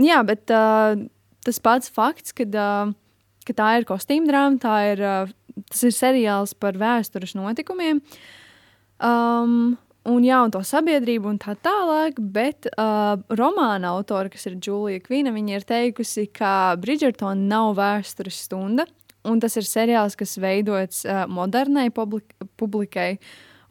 jā, 0.00 0.22
bet 0.28 0.54
uh, 0.54 0.96
tas 1.44 1.60
pats 1.64 1.92
fakts, 1.92 2.32
kad, 2.38 2.56
uh, 2.56 2.94
ka 3.44 3.56
tā 3.60 3.74
ir 3.76 3.88
kostīm 3.88 4.28
drāma, 4.28 4.60
tā 4.62 4.78
ir, 4.94 5.04
uh, 5.04 5.36
tas 5.70 5.82
ir 5.88 5.94
seriāls 5.96 6.54
par 6.58 6.78
vēstures 6.78 7.34
notikumiem. 7.38 8.00
Um, 8.98 9.76
un, 10.08 10.24
jā, 10.26 10.38
un 10.44 10.54
to 10.54 10.62
sabiedrību 10.66 11.30
un 11.30 11.40
tā 11.42 11.54
tālāk, 11.64 12.18
bet 12.18 12.70
uh, 12.72 13.18
romāna 13.38 13.92
autora, 13.94 14.30
kas 14.32 14.48
ir 14.50 14.58
Julija 14.62 15.02
Kvina, 15.04 15.34
viņa 15.34 15.58
ir 15.58 15.66
teikusi, 15.68 16.28
ka 16.34 16.76
Bridgerton 16.80 17.46
nav 17.50 17.76
vēstures 17.78 18.40
stunda, 18.48 18.88
un 19.28 19.42
tas 19.42 19.58
ir 19.60 19.68
seriāls, 19.68 20.16
kas 20.18 20.38
veidots 20.42 21.04
uh, 21.06 21.26
modernai 21.30 21.88
publik 21.94 22.34
publikai. 22.58 23.16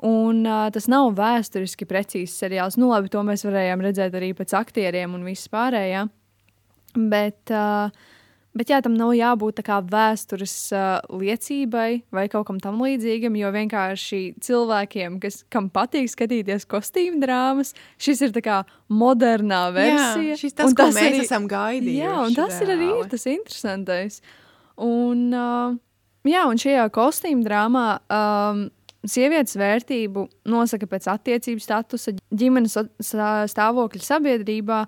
Un 0.06 0.44
uh, 0.46 0.68
tas 0.70 0.86
nav 0.92 1.16
vēsturiski 1.18 1.88
precīzs 1.90 2.36
seriāls. 2.38 2.76
Nu, 2.78 2.92
labi, 2.92 3.10
to 3.10 3.24
mēs 3.26 3.42
varējām 3.48 3.82
redzēt 3.82 4.14
arī 4.20 4.30
pēc 4.38 4.54
aktieriem 4.60 5.16
un 5.18 5.26
viss 5.26 5.50
pārējā. 5.50 6.04
Bet, 6.98 7.50
uh, 7.50 7.90
bet 8.58 8.72
jā, 8.74 8.80
tam 8.84 8.96
nav 8.98 9.14
jābūt 9.16 9.60
tā 9.60 9.64
kā 9.68 9.78
vēstures 9.86 10.56
uh, 10.76 11.00
liecībai 11.14 12.02
vai 12.14 12.26
kaut 12.34 12.48
kam 12.50 12.60
tam 12.64 12.82
līdzīgam, 12.84 13.38
jo 13.40 13.52
vienkārši 13.56 14.22
cilvēkiem, 14.44 15.20
kas, 15.24 15.44
kam 15.54 15.70
patīk 15.74 16.10
skatīties 16.12 16.66
kostīmu 16.70 17.22
drāmas, 17.24 17.74
šis 18.02 18.26
ir 18.28 18.36
tā 18.36 18.44
kā 18.46 18.58
modernā 18.90 19.68
versija. 19.76 20.34
Jā, 20.34 20.40
šis 20.42 20.58
tas, 20.58 20.72
un 20.72 20.78
ko 20.78 20.90
mēs 20.92 21.12
arī- 21.12 21.26
esam 21.26 21.48
gaidījuši. 21.52 22.00
Jā, 22.02 22.16
un 22.26 22.38
tas 22.38 22.62
ir 22.62 22.74
arī 22.76 22.90
reāli. 22.92 23.10
tas 23.14 23.28
interesantais. 23.32 24.22
Un, 24.78 25.22
uh, 25.34 25.78
jā, 26.28 26.44
un 26.50 26.60
šajā 26.62 26.90
kostīmu 26.94 27.46
drāmā 27.48 27.86
um, 28.10 28.68
sievietes 29.06 29.58
vērtību 29.60 30.26
nosaka 30.50 30.88
pēc 30.90 31.10
attiecību 31.12 31.62
statusa, 31.62 32.16
ģimenes 32.34 32.78
stāvokļa 33.52 34.04
sabiedrībā 34.04 34.80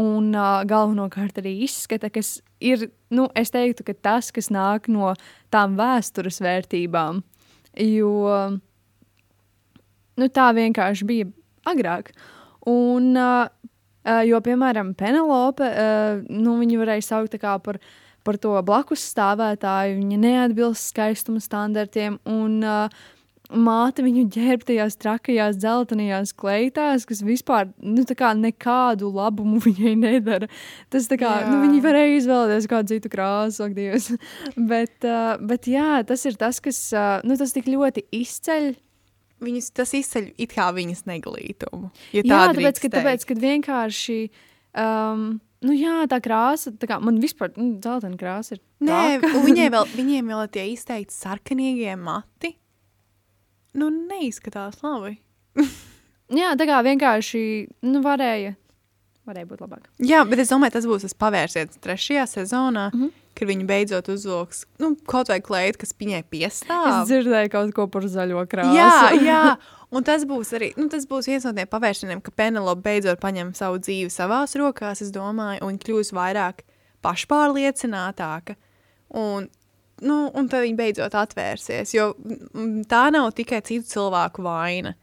un 0.00 0.32
uh, 0.34 0.60
galvenokārt 0.68 1.38
arī 1.40 1.56
izskata, 1.64 2.10
kas 2.12 2.36
ir, 2.64 2.88
nu, 3.14 3.28
es 3.38 3.54
teiktu, 3.54 3.86
ka 3.86 3.94
tas, 3.94 4.30
kas 4.34 4.50
nāk 4.52 4.90
no 4.92 5.14
tām 5.54 5.78
vēstures 5.78 6.40
vērtībām. 6.44 7.22
Jo 7.80 8.12
nu, 10.20 10.28
tā 10.30 10.48
vienkārši 10.54 11.06
bija 11.08 11.28
agrāk. 11.68 12.12
Un, 12.70 13.12
uh, 13.18 13.46
jo, 14.26 14.40
piemēram, 14.44 14.94
Penelope, 14.98 15.66
uh, 15.68 16.22
nu, 16.30 16.56
viņu 16.60 16.80
varēja 16.82 17.08
saukt 17.10 17.36
par, 17.40 17.80
par 18.24 18.40
to 18.40 18.54
blakus 18.66 19.04
stāvētāju, 19.12 19.98
viņa 20.00 20.20
neatbilst 20.22 20.94
skaistuma 20.94 21.42
standartiem. 21.44 22.18
Un, 22.30 22.62
uh, 22.62 23.12
Māte 23.52 24.00
viņu 24.00 24.22
ģērba 24.32 24.64
tajās 24.70 24.94
trakajās, 24.96 25.58
dzeltenajās 25.60 26.32
kleitās, 26.32 27.04
kas 27.04 27.20
vispār 27.26 27.68
nu, 27.76 28.06
tā 28.08 28.16
kā 28.16 28.30
nekādu 28.38 29.10
labumu 29.12 29.60
viņai 29.66 29.92
nedara. 30.00 30.48
Tas 30.92 31.10
tā 31.10 31.18
kā 31.20 31.34
Jā. 31.42 31.50
nu, 31.50 31.58
viņi 31.66 31.82
varēja 31.84 32.14
izvēlēties 32.22 32.70
kādu 32.72 32.94
citu 32.94 33.12
krāsu, 33.12 33.66
ak, 33.66 33.76
Dievs. 33.76 34.08
bet, 34.72 34.96
uh, 35.04 35.36
bet 35.44 35.68
jā, 35.68 36.00
tas 36.08 36.24
ir 36.24 36.40
tas, 36.40 36.62
kas 36.64 36.80
uh, 36.96 37.20
nu, 37.28 37.36
tas 37.40 37.52
tik 37.56 37.68
ļoti 37.68 38.08
izceļ 38.22 38.72
Viņas, 39.44 39.72
tas 39.76 39.90
izceļ 39.98 40.28
it 40.40 40.52
kā 40.54 40.68
viņas 40.72 41.04
neglītumu. 41.10 41.90
Ja 42.14 42.22
Jā, 42.22 42.28
tā 42.30 42.54
tāpēc, 42.54 42.78
ka, 42.80 42.90
tāpēc, 42.94 43.26
ka 43.28 43.36
vienkārši. 43.42 44.18
Um, 44.78 45.24
nu, 45.66 45.74
jā, 45.76 46.04
tā 46.08 46.20
krāsa, 46.24 46.72
tā 46.80 46.88
kā 46.88 47.00
man 47.02 47.18
vispār, 47.20 47.52
nu, 47.58 47.74
dzeltena 47.82 48.16
krāsa 48.20 48.56
ir. 48.56 48.62
Nē, 48.86 49.00
traka. 49.18 49.32
un 49.36 49.44
viņai 49.44 49.66
vēl, 49.74 49.90
viņiem 49.98 50.30
vēl 50.32 50.46
tie 50.54 50.68
izteikti 50.72 51.16
sarkanīgie 51.18 51.98
mati. 52.00 52.54
Nu, 53.74 53.90
neizskatās 53.90 54.78
labi. 54.84 55.16
jā, 56.40 56.52
tā 56.58 56.68
kā 56.68 56.78
vienkārši, 56.86 57.42
nu, 57.88 58.02
varēja, 58.04 58.54
varēja 59.26 59.50
būt 59.50 59.64
labāk. 59.64 59.88
Jā, 60.04 60.22
bet 60.28 60.44
es 60.44 60.52
domāju, 60.52 60.76
tas 60.76 60.88
būs 60.88 61.06
tas 61.06 61.16
pavērsiens 61.18 61.80
trešajā 61.82 62.26
sezonā, 62.30 62.88
mm. 62.92 63.00
-hmm. 63.00 63.22
kad 63.34 63.50
viņi 63.50 63.66
beidzot 63.68 64.10
uzvilks 64.14 64.64
nu, 64.82 64.94
kaut 65.10 65.32
vai 65.32 65.40
kleitu, 65.40 65.82
kas 65.82 65.94
viņai 65.98 66.22
Es 66.22 66.28
piestāv. 66.30 67.04
dzirdēju 67.08 67.50
kaut 67.50 67.74
ko 67.74 67.86
par 67.86 68.02
zaļo 68.02 68.46
krāsu. 68.46 68.76
Jā, 68.76 69.10
jā. 69.30 69.56
Un 69.94 70.02
tas 70.02 70.24
būs 70.26 70.52
arī 70.54 70.72
nu, 70.76 70.88
tas 70.88 71.06
būs 71.06 71.26
viens 71.30 71.44
no 71.44 71.52
tiem 71.54 71.68
pavērsieniem, 71.70 72.20
ka 72.20 72.30
Penelope 72.30 72.82
beidzot 72.82 73.20
paņem 73.20 73.54
savu 73.54 73.78
dzīvi 73.78 74.10
savās 74.10 74.54
rokās, 74.58 75.02
es 75.02 75.10
domāju, 75.14 75.62
un 75.66 75.78
kļūs 75.78 76.10
vairāk 76.14 76.64
pašpārliecinātāka. 77.02 78.56
Un, 79.14 79.46
nu, 80.04 80.18
un 80.36 80.50
tad 80.50 80.64
viņa 80.64 80.78
beidzot 80.78 81.16
atvērsies, 81.18 81.94
jo 81.96 82.12
mm, 82.14 82.84
tā 82.90 83.08
nav 83.14 83.32
tikai 83.36 83.62
citu 83.64 83.88
cilvēku 83.94 84.44
vaina. 84.44 84.94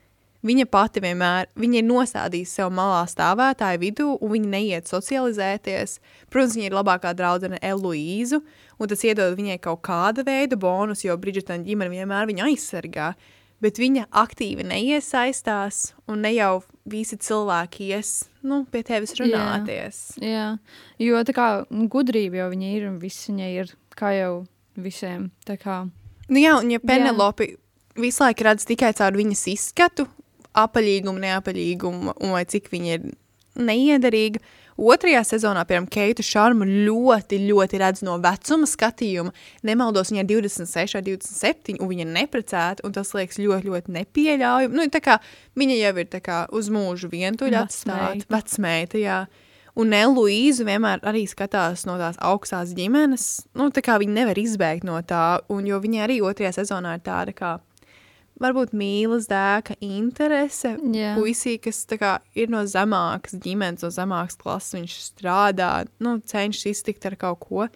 Viņa 0.42 0.66
pati 0.74 1.02
vienmēr 1.04 1.52
viņa 1.62 1.78
ir 1.78 1.86
nostādījusi 1.86 2.58
sev 2.58 2.72
malā 2.74 3.04
stāvētāju 3.10 3.82
vidū, 3.84 4.08
un 4.18 4.32
viņa 4.34 4.50
neiet 4.50 4.90
socializēties. 4.90 6.00
Protams, 6.34 6.56
viņa 6.58 6.72
ir 6.72 6.78
labākā 6.80 7.12
draudzene 7.14 7.60
Eloīzu, 7.62 8.40
un 8.82 8.90
tas 8.90 9.06
iedod 9.06 9.38
viņai 9.38 9.60
kaut 9.62 9.84
kāda 9.86 10.26
veida 10.26 10.58
bonus, 10.58 11.06
jo 11.06 11.14
Bridžetona 11.22 11.62
ģimene 11.68 11.94
vienmēr 11.94 12.26
viņu 12.32 12.48
aizsargā. 12.48 13.12
Bet 13.62 13.78
viņa 13.78 14.08
aktīvi 14.18 14.66
neiesaistās, 14.66 15.92
un 16.10 16.24
ne 16.26 16.32
jau 16.34 16.64
visi 16.90 17.20
cilvēki 17.22 17.92
ies 17.94 18.16
nu, 18.42 18.64
pie 18.66 18.82
tevis 18.82 19.14
Jā. 19.14 19.28
runāties. 19.28 20.00
jā, 20.18 20.48
jo 20.98 21.22
tā 21.28 21.36
kā 21.38 21.48
gudrība 21.70 22.42
jau 22.42 22.50
viņa 22.56 22.72
ir 22.74 22.88
un 22.90 22.98
viss 22.98 23.30
viņai 23.30 23.52
ir, 23.62 23.76
kā 23.94 24.16
jau 24.18 24.34
visiem. 24.76 25.32
Tā 25.48 25.58
kā, 25.60 25.84
Nu, 26.32 26.40
jā, 26.40 26.56
un 26.62 26.72
ja 26.72 26.80
Penelope 26.80 27.50
visu 28.00 28.24
laiku 28.24 28.48
redz 28.48 28.64
tikai 28.68 28.94
caur 28.96 29.18
viņas 29.20 29.44
izskatu, 29.52 30.08
apaļīgumu, 30.56 31.20
neapaļīgumu, 31.26 32.16
un 32.24 32.34
vai 32.38 32.46
cik 32.48 32.72
viņa 32.72 32.98
ir 32.98 33.12
neiederīga. 33.60 34.40
Otrajā 34.82 35.20
sezonā, 35.28 35.66
piemēram, 35.68 35.90
Keitu 35.92 36.24
Šarmu 36.26 36.66
ļoti, 36.66 37.38
ļoti 37.50 37.82
redz 37.84 38.02
no 38.08 38.16
vecuma 38.24 38.66
skatījuma. 38.70 39.34
Nemaldos, 39.68 40.10
viņa 40.10 40.24
ir 40.24 40.30
26 40.32 40.96
vai 40.96 41.04
27, 41.10 41.76
un 41.84 41.92
viņa 41.92 42.06
ir 42.08 42.14
neprecēta, 42.16 42.88
un 42.88 42.96
tas 42.96 43.12
liekas 43.14 43.38
ļoti, 43.44 43.68
ļoti 43.68 43.96
nepieļaujami. 44.00 44.80
Nu, 44.80 44.88
tā 44.90 45.04
kā 45.04 45.20
viņa 45.60 45.78
jau 45.84 45.94
ir 46.02 46.20
kā 46.24 46.40
uz 46.58 46.72
mūžu 46.74 47.12
vientuļa 47.12 47.66
atstāta. 47.68 48.26
Vecmeita, 48.32 49.04
jā. 49.04 49.20
Un 49.80 49.94
Elīze 49.96 50.66
vienmēr 50.68 51.00
arī 51.08 51.24
skatās 51.32 51.86
no 51.88 51.96
tās 52.02 52.20
augstās 52.20 52.74
ģimenes. 52.76 53.28
Nu, 53.56 53.70
tā 53.72 53.84
kā 53.86 53.96
viņa 54.02 54.18
nevar 54.18 54.40
izbēgt 54.42 54.84
no 54.88 54.98
tā, 55.08 55.40
un 55.54 55.68
jo 55.70 55.80
viņa 55.80 56.08
arī 56.08 56.20
otrajā 56.26 56.58
sezonā 56.60 56.98
ir 56.98 57.06
tāda 57.06 57.36
kā 57.36 57.54
varbūt 58.42 58.74
mīlas 58.78 59.28
dēka 59.30 59.78
interese. 59.86 60.76
Jā. 60.96 61.14
Puisī, 61.18 61.58
kas 61.62 61.84
kā, 62.00 62.18
ir 62.36 62.52
no 62.52 62.64
zemākas 62.70 63.38
ģimenes, 63.42 63.86
no 63.86 63.92
zemākas 63.94 64.40
klases, 64.40 64.76
viņš 64.78 64.96
strādā, 65.12 65.72
nu, 66.04 66.18
cenšas 66.26 66.72
iztikt 66.74 67.08
ar 67.10 67.18
kaut 67.22 67.44
ko. 67.46 67.68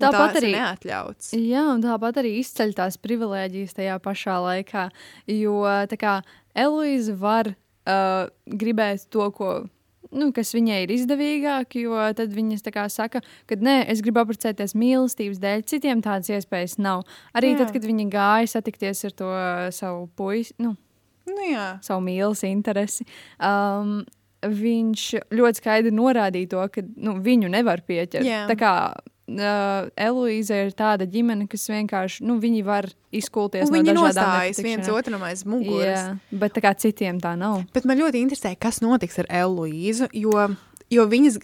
Tāpat 0.00 0.40
arī- 0.40 0.52
neatļauts. 0.52 1.30
Jā, 1.40 1.62
un 1.72 1.80
tāpat 1.84 2.18
arī 2.20 2.34
izceļ 2.42 2.74
tās 2.76 2.98
privilēģijas 3.00 3.78
tajā 3.78 3.96
pašā 4.04 4.36
laikā. 4.44 4.90
Jo 5.32 5.62
tā 5.88 5.96
kā 5.96 6.18
Eloīza 6.56 7.16
var 7.16 7.48
uh, 7.52 8.28
gribēt 8.46 9.08
to, 9.12 9.30
ko, 9.32 9.68
nu, 10.14 10.30
kas 10.36 10.52
viņai 10.56 10.82
ir 10.84 10.92
izdevīgāk, 10.94 11.78
jo 11.82 11.98
tad 12.16 12.34
viņas 12.34 12.64
saka, 12.92 13.22
ka 13.46 13.58
nē, 13.58 13.86
es 13.90 14.02
gribu 14.04 14.22
apprecēties 14.22 14.76
mīlestības 14.78 15.40
dēļ, 15.42 15.64
citiem 15.66 16.02
tādas 16.04 16.30
iespējas 16.30 16.78
nav. 16.78 17.04
Arī 17.34 17.54
Jā. 17.54 17.62
tad, 17.62 17.72
kad 17.72 17.84
viņa 17.84 18.08
gāja 18.12 18.52
satikties 18.56 19.04
ar 19.04 19.16
to 19.16 19.30
uh, 19.30 19.70
savu 19.70 20.08
puisi, 20.16 20.54
nu, 20.58 20.76
Nu, 21.26 21.42
jā. 21.42 21.78
savu 21.82 22.04
mīlas 22.06 22.44
interesi. 22.46 23.06
Um, 23.42 24.04
viņš 24.46 25.04
ļoti 25.34 25.58
skaidri 25.58 25.92
norādīja 25.94 26.52
to, 26.52 26.62
ka 26.70 26.84
nu, 27.02 27.16
viņu 27.24 27.50
nevar 27.50 27.82
pieķert. 27.86 28.26
Jā. 28.26 28.44
Tā 28.46 28.54
kā 28.58 28.72
uh, 29.26 29.88
Eloīze 29.98 30.58
ir 30.66 30.72
tāda 30.76 31.06
ģimene, 31.10 31.46
kas 31.50 31.66
vienkārši 31.70 32.24
nu, 32.26 32.38
viņi 32.42 32.62
var 32.66 32.88
izkulties 33.14 33.66
Un 33.66 33.74
no 33.74 33.80
viņi 33.80 33.96
nostājas 33.96 34.62
viens 34.64 34.88
otram 34.92 35.24
aiz 35.26 35.44
muguras. 35.48 35.88
Jā, 35.88 36.38
bet 36.42 36.56
tā 36.56 36.62
kā 36.64 36.72
citiem 36.78 37.20
tā 37.22 37.34
nav. 37.38 37.64
Bet 37.74 37.88
man 37.88 37.98
ļoti 38.00 38.22
interesē, 38.22 38.54
kas 38.60 38.82
notiks 38.84 39.18
ar 39.22 39.30
Eloīzu, 39.42 40.10
jo, 40.16 40.48
jo 40.92 41.10
viņas. 41.12 41.42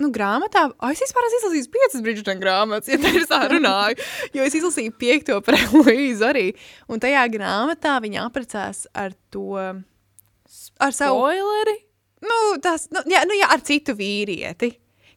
Nu, 0.00 0.08
grāmatā, 0.10 0.64
oh, 0.72 0.90
es 0.90 1.02
vispār 1.04 1.26
esmu 1.28 1.38
izlasījis 1.38 1.68
piecas 1.70 2.02
Bridžetina 2.02 2.40
grāmatas, 2.40 2.88
ja 2.90 2.96
tā 2.98 3.10
ir 3.12 3.26
tā 3.28 3.42
runāju. 3.52 4.00
Jo 4.34 4.46
es 4.48 4.56
izlasīju 4.58 4.94
piekto 4.98 5.36
par 5.44 5.58
Eloīzu 5.60 6.26
arī. 6.26 6.46
Un 6.90 6.98
tajā 6.98 7.22
grāmatā 7.30 7.98
viņa 8.02 8.24
apprecās 8.24 8.86
ar 8.98 9.12
to, 9.30 9.60
ar 9.62 10.96
savu 10.96 11.20
Spoileri? 11.20 11.76
Nu, 12.24 12.38
tas, 12.64 12.88
nu, 12.94 13.04
jā, 13.10 13.22
nu, 13.28 13.36
jā, 13.36 13.50
ar 13.52 13.62
citu 13.66 13.94
vīrieti, 13.98 14.72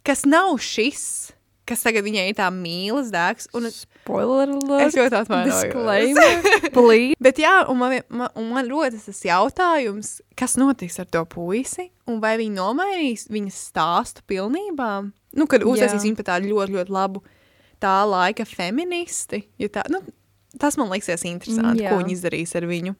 kas 0.05 0.25
nav 0.27 0.57
šis, 0.61 1.05
kas 1.69 1.83
tagad 1.85 2.05
viņai 2.05 2.27
ir 2.29 2.37
tā 2.37 2.47
mīlas 2.53 3.11
dēks. 3.13 3.49
Un 3.57 3.69
es, 3.69 3.83
Spoiler 4.03 4.51
es 4.53 4.65
alert. 4.69 4.97
ļoti 4.99 5.19
atvainojos. 5.19 5.61
Disclaimer. 5.63 6.49
Please. 6.77 7.19
Bet 7.27 7.41
jā, 7.41 7.53
un 7.71 7.79
man, 7.81 7.95
man, 8.09 8.29
un 8.37 8.51
man 8.53 8.69
rodas 8.71 9.07
tas 9.09 9.21
jautājums, 9.25 10.19
kas 10.37 10.57
notiks 10.61 10.99
ar 11.01 11.09
to 11.09 11.23
puisi, 11.29 11.89
un 12.09 12.21
vai 12.23 12.35
viņi 12.41 12.55
nomainīs 12.57 13.25
viņas 13.33 13.63
stāstu 13.71 14.25
pilnībā? 14.29 14.91
Nu, 15.35 15.49
kad 15.51 15.65
uztaisīs 15.67 16.05
viņu 16.05 16.21
par 16.21 16.29
tādu 16.35 16.53
ļoti, 16.53 16.77
ļoti 16.77 16.95
labu 16.95 17.25
tā 17.83 17.97
laika 18.07 18.45
feministi. 18.47 19.43
Jo 19.59 19.71
tā, 19.73 19.83
nu, 19.91 19.99
tas 20.61 20.77
man 20.79 20.93
liksies 20.93 21.25
interesanti, 21.27 21.83
Jā. 21.83 21.91
ko 21.91 21.99
viņi 22.03 22.15
izdarīs 22.15 22.55
ar 22.55 22.69
viņu. 22.69 22.95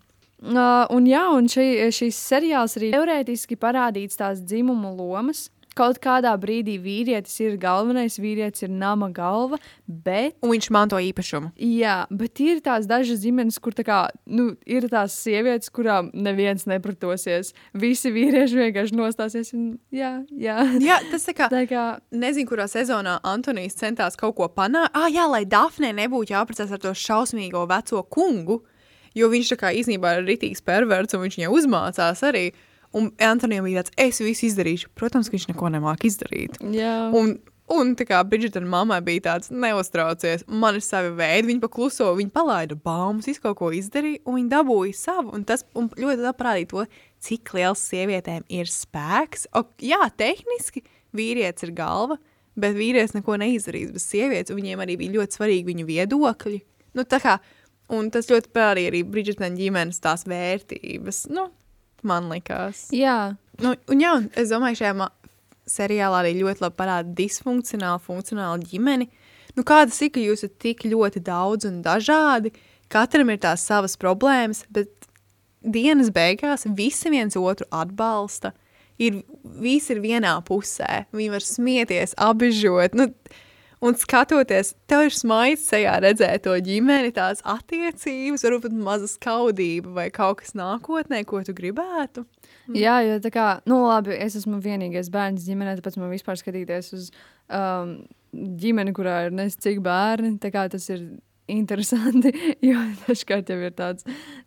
Uh, 0.46 0.84
un 0.92 1.06
jā, 1.08 1.24
un 1.32 1.48
šī, 1.50 1.64
šīs 1.96 2.18
seriāls 2.20 2.76
arī 2.78 2.90
teorētiski 2.94 3.56
parādīts 3.58 4.20
tās 4.20 4.42
dzimumu 4.44 4.92
lomas. 4.98 5.48
Kaut 5.76 5.98
kādā 6.00 6.32
brīdī 6.40 6.78
vīrietis 6.80 7.34
ir 7.44 7.58
galvenais, 7.60 8.16
vīrietis 8.16 8.64
ir 8.64 8.72
nama 8.72 9.10
galva, 9.12 9.58
bet 9.86 10.38
Un 10.40 10.54
viņš 10.54 10.70
manto 10.72 11.00
īpašumu. 11.04 11.50
Jā, 11.60 12.06
bet 12.16 12.40
ir 12.40 12.62
tās 12.64 12.88
dažas 12.88 13.20
ģimenes, 13.26 13.58
kur 13.60 13.76
tā 13.76 13.84
kā, 13.84 13.98
nu, 14.24 14.54
ir 14.64 14.88
tās 14.92 15.18
sievietes, 15.20 15.68
kurām 15.76 16.14
neviens 16.16 16.64
nepratosies. 16.70 17.52
Visi 17.76 18.12
vīrieši 18.16 18.62
vienkārši 18.62 18.96
nostāsies. 18.96 19.52
Un, 19.58 19.74
jā, 19.92 20.14
jā. 20.32 20.56
Jā, 20.80 21.02
tas 21.12 21.28
tā 21.28 21.36
kā. 21.36 21.50
Tā 21.52 21.66
kā, 21.68 21.84
Nezinu, 22.16 22.48
kurā 22.48 22.70
sezonā 22.72 23.18
Antonius 23.28 23.76
centās 23.76 24.16
kaut 24.20 24.38
ko 24.38 24.48
panākt. 24.56 24.96
Ah, 24.96 25.10
jā, 25.12 25.26
lai 25.28 25.44
Dafnē 25.50 25.92
nebūtu 25.98 26.32
jāprecās 26.32 26.72
ar 26.72 26.80
to 26.80 26.94
šausmīgo 26.96 27.66
veco 27.68 28.00
kungu, 28.08 28.62
jo 29.12 29.28
viņš 29.32 29.52
tā 29.52 29.60
kā 29.60 29.74
īstenībā 29.76 30.16
ir 30.22 30.26
ritīgs 30.30 30.64
perverts 30.64 31.18
un 31.18 31.26
viņš 31.26 31.40
viņai 31.42 31.52
uzmācās 31.60 32.24
arī. 32.32 32.46
Un 32.96 33.10
Antonijam 33.20 33.68
bija 33.68 33.84
tāds, 33.84 33.92
es 34.00 34.22
visu 34.24 34.48
izdarīšu. 34.48 34.94
Protams, 34.96 35.28
ka 35.28 35.36
viņš 35.36 35.50
neko 35.52 35.72
nemāk 35.74 36.06
izdarīt. 36.08 36.56
jā. 36.72 36.96
Un, 37.16 37.34
un 37.76 37.96
tā 38.00 38.06
kā 38.08 38.22
Bridžetina 38.24 38.70
mammai 38.72 39.02
bija 39.04 39.26
tāds, 39.26 39.52
neuztraucies, 39.52 40.46
man 40.48 40.78
ir 40.78 40.86
savi 40.86 41.12
veidi, 41.18 41.50
viņa 41.50 41.64
pakluso, 41.66 42.12
viņa 42.16 42.32
palaida 42.36 42.78
baumas, 42.80 43.28
visu 43.28 43.44
kaut 43.44 43.58
ko 43.60 43.72
izdarīja, 43.76 44.22
un 44.24 44.40
viņa 44.40 44.54
dabūja 44.54 44.96
savu. 45.00 45.34
Un 45.36 45.44
tas 45.50 45.66
un 45.76 45.90
ļoti 45.92 46.32
parādīja 46.40 46.72
to, 46.72 46.86
cik 47.26 47.52
liels 47.58 47.84
sievietēm 47.90 48.48
ir 48.54 48.72
spēks. 48.72 49.50
O, 49.58 49.66
jā, 49.84 50.00
tehniski 50.16 50.86
vīrietis 51.16 51.68
ir 51.68 51.76
galva, 51.76 52.20
bet 52.56 52.78
vīrietis 52.78 53.18
neko 53.18 53.36
neizdarīs 53.42 53.92
bez 53.92 54.08
sievietes, 54.08 54.54
un 54.54 54.62
viņiem 54.62 54.86
arī 54.86 54.96
bija 55.04 55.18
ļoti 55.18 55.40
svarīgi 55.42 55.68
viņu 55.74 55.90
viedokļi. 55.92 56.64
Nu, 56.96 57.04
kā, 57.04 57.40
un 57.92 58.08
tas 58.14 58.32
ļoti 58.32 58.56
parādīja 58.56 58.94
arī 58.94 59.04
Bridžetina 59.04 59.52
ģimenes 59.58 60.00
tās 60.04 60.24
vērtības. 60.30 61.26
Nu, 61.36 61.50
man 62.08 62.30
likās. 62.32 62.88
jā. 62.96 63.36
Nu, 63.64 63.72
un 63.88 64.02
jā, 64.04 64.12
es 64.36 64.50
domāju, 64.52 64.82
šajā 64.82 65.08
seriālā 65.70 66.22
arī 66.22 66.34
ļoti 66.42 66.64
labi 66.66 66.78
parāda 66.78 67.14
disfunkcionālu, 67.18 68.02
funkcionālu 68.04 68.68
ģimeni. 68.68 69.08
Nu, 69.56 69.64
kādas 69.64 70.02
ir, 70.04 70.12
ka 70.12 70.20
jūs 70.20 70.44
esat 70.44 70.58
tik 70.60 70.84
ļoti 70.84 71.22
daudz 71.24 71.68
un 71.70 71.80
dažādi, 71.86 72.52
katram 72.92 73.32
ir 73.32 73.40
tās 73.44 73.64
savas 73.66 73.96
problēmas, 74.00 74.66
bet 74.76 74.92
dienas 75.64 76.12
beigās 76.14 76.68
visi 76.78 77.12
viens 77.14 77.38
otru 77.40 77.68
atbalsta. 77.72 78.54
Ir, 79.02 79.24
visi 79.60 79.92
ir 79.92 80.00
vienā 80.04 80.38
pusē, 80.48 81.06
viņi 81.16 81.32
var 81.34 81.44
smieties, 81.44 82.14
apbežot. 82.22 82.94
Nu, 82.96 83.10
un 83.84 83.98
skatoties, 84.00 84.74
tev 84.90 85.06
ir 85.08 85.16
smaids 85.16 85.66
sejā 85.70 85.98
redzēt 86.04 86.46
to 86.48 86.56
ģimeni, 86.66 87.14
tās 87.16 87.44
attiecības, 87.46 88.46
varbūt 88.46 88.76
maza 88.78 89.10
skaudība 89.12 89.94
vai 90.00 90.08
kaut 90.14 90.42
kas 90.44 90.56
nākotnē, 90.58 91.24
ko 91.28 91.42
tu 91.46 91.56
gribētu. 91.58 92.26
Jā, 92.74 93.00
jo 93.06 93.20
tā 93.24 93.32
kā, 93.34 93.48
nu, 93.70 93.84
labi, 93.86 94.16
es 94.18 94.38
esmu 94.40 94.62
vienīgais 94.64 95.12
bērns 95.14 95.46
ģimenē, 95.46 95.78
tāpēc 95.80 96.00
man 96.02 96.14
vispār 96.14 96.40
skatīties 96.40 96.94
uz 96.98 97.10
um, 97.50 97.98
ģimeni, 98.34 98.94
kurā 98.96 99.26
ir 99.28 99.36
nezinu, 99.36 99.62
cik 99.68 99.82
bērni. 99.86 100.36
Tā 100.42 100.52
kā 100.54 100.66
tas 100.72 100.90
ir 100.94 101.06
interesanti, 101.52 102.32
jo 102.70 102.80
dažkārt 103.06 103.50
jau 103.52 103.58
ir 103.62 103.74
tāds 103.78 104.06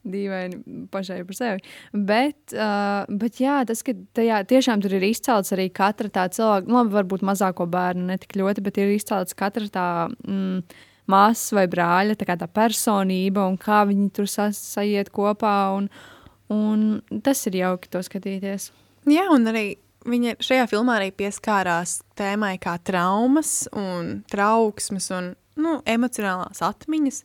dīvaini 0.09 0.87
pašai 0.93 1.21
par 1.29 1.39
sevi. 1.39 1.65
Bet, 1.93 2.39
uh, 2.57 3.09
bet 3.21 3.41
jā, 3.43 3.61
tas, 3.69 3.85
ka 3.87 3.95
tajā 4.19 4.43
tiešām 4.51 4.85
tur 4.85 4.99
ir 4.99 5.09
izcelts 5.09 5.55
arī 5.57 5.69
katra 5.75 6.11
tā 6.13 6.29
cilvēka, 6.35 6.69
nu, 6.71 6.81
labi, 6.81 6.95
varbūt 6.99 7.27
mazāko 7.27 7.69
bērnu 7.71 8.09
ne 8.11 8.19
tik 8.21 8.39
ļoti, 8.41 8.65
bet 8.67 8.81
ir 8.83 8.95
izcelts 8.97 9.37
katra 9.39 9.69
tā. 9.73 9.89
Mm, 10.27 10.63
Māsas 11.09 11.55
vai 11.57 11.63
brāļa, 11.73 12.19
tā 12.21 12.27
kā 12.29 12.35
tā 12.37 12.45
personība 12.53 13.47
un 13.49 13.55
kā 13.57 13.79
viņi 13.89 14.11
tur 14.13 14.27
sa 14.29 14.51
sajiet 14.53 15.09
kopā. 15.09 15.55
Un, 15.73 15.87
un 16.53 16.83
tas 17.25 17.41
ir 17.49 17.57
jauki 17.63 17.89
to 17.89 18.03
skatīties. 18.05 18.67
Jā, 19.09 19.25
un 19.33 19.49
arī 19.49 19.71
viņa 20.09 20.37
šajā 20.45 20.69
filmā 20.71 20.99
arī 20.99 21.11
pieskārās 21.17 22.03
tēmai 22.19 22.57
kā 22.63 22.77
traumas 22.85 23.67
un 23.73 24.19
trauksmes 24.31 25.09
un 25.17 25.33
nu, 25.61 25.79
emocionālās 25.89 26.63
atmiņas. 26.65 27.25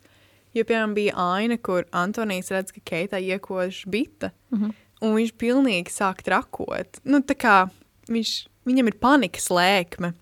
Jo, 0.54 0.66
piemēram, 0.70 0.94
bija 0.94 1.14
aina, 1.18 1.58
kur 1.58 1.88
Antonijs 1.98 2.52
redz, 2.54 2.74
ka 2.76 2.82
Keitā 2.86 3.18
iekož 3.18 3.86
bita, 3.90 4.30
mm 4.52 4.60
-hmm. 4.60 4.74
un 5.02 5.16
viņš 5.18 5.32
pilnīgi 5.42 5.90
sāk 5.90 6.22
trakot. 6.22 7.00
Nu, 7.04 7.22
tā 7.22 7.34
kā 7.34 7.70
viņš, 8.08 8.34
viņam 8.66 8.88
ir 8.88 9.00
panikas 9.02 9.50
lēkme. 9.50 10.14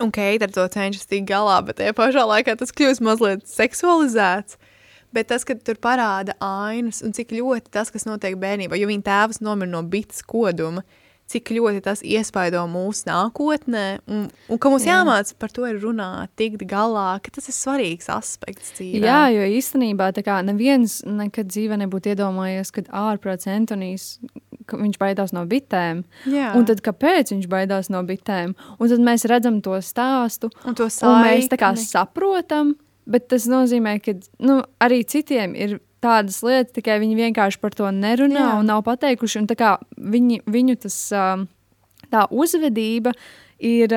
Un 0.00 0.12
Keita 0.12 0.44
ar 0.44 0.52
to 0.52 0.68
cenšas 0.68 1.06
tikt 1.08 1.28
galā, 1.30 1.64
bet 1.64 1.78
tajā 1.78 1.94
pašā 1.96 2.24
laikā 2.28 2.56
tas 2.56 2.72
kļūst 2.72 3.00
mazliet 3.00 3.46
seksualizēts. 3.48 4.58
Bet 5.12 5.30
tas, 5.30 5.44
ka 5.44 5.54
tur 5.54 5.78
parāda 5.80 6.34
ainas 6.42 7.00
un 7.00 7.14
cik 7.16 7.32
ļoti 7.32 7.70
tas, 7.70 7.90
kas 7.90 8.04
notiek 8.04 8.36
bērnībā, 8.36 8.76
jo 8.76 8.88
viņa 8.90 9.02
tēvs 9.02 9.40
nomira 9.40 9.70
no 9.70 9.82
bites 9.82 10.20
koduma, 10.22 10.82
cik 11.30 11.50
ļoti 11.56 11.82
tas 11.84 12.02
iespaido 12.06 12.62
mūsu 12.70 13.08
nākotnē, 13.08 13.84
un, 14.06 14.26
un 14.52 14.60
ka 14.62 14.70
mums 14.70 14.86
Jā. 14.86 15.00
jāmāca 15.00 15.34
par 15.40 15.52
to 15.54 15.66
runāt, 15.82 16.30
tikt 16.38 16.62
galā, 16.70 17.16
ka 17.22 17.34
tas 17.34 17.50
ir 17.50 17.56
svarīgs 17.56 18.10
aspekts 18.12 18.76
dzīvē. 18.78 19.02
Jā, 19.02 19.22
jo 19.34 19.48
īstenībā 19.58 20.12
kā 20.26 20.38
neviens 20.46 21.00
nekad 21.06 21.50
dzīvē 21.50 21.80
nebūtu 21.82 22.14
iedomājies, 22.14 22.72
ka 22.74 22.86
ārprāts 23.06 23.50
Antonijs, 23.50 24.08
viņš 24.70 24.98
baidās 25.02 25.34
no 25.34 25.44
bitēm. 25.50 26.04
Jā. 26.30 26.52
Un 26.58 26.66
tad 26.68 26.82
kāpēc 26.86 27.34
viņš 27.34 27.50
baidās 27.50 27.90
no 27.92 28.02
bitēm? 28.06 28.54
Un 28.78 28.90
tad 28.90 29.02
mēs 29.02 29.26
redzam 29.30 29.60
to 29.64 29.78
stāstu, 29.82 30.50
un 30.66 30.78
to 30.78 30.86
un 30.86 31.22
mēs 31.26 31.50
tā 31.50 31.58
kā 31.60 31.72
saprotam, 31.80 32.74
bet 33.06 33.28
tas 33.30 33.46
nozīmē, 33.50 33.98
ka 34.02 34.16
nu, 34.42 34.60
arī 34.82 35.02
citiem 35.06 35.54
ir 35.58 35.78
tādas 36.04 36.40
lietas, 36.44 36.74
tikai 36.76 36.98
viņi 37.02 37.18
vienkārši 37.18 37.60
par 37.62 37.74
to 37.76 37.88
nerunā 37.94 38.40
Jā. 38.40 38.50
Jā. 38.50 38.58
un 38.60 38.68
nav 38.70 38.82
pateikuši. 38.86 39.42
Un 39.42 39.48
viņi, 40.14 40.42
viņu 40.46 40.76
tas, 40.86 40.98
tā 42.12 42.26
uzvedība 42.30 43.14
ir. 43.58 43.96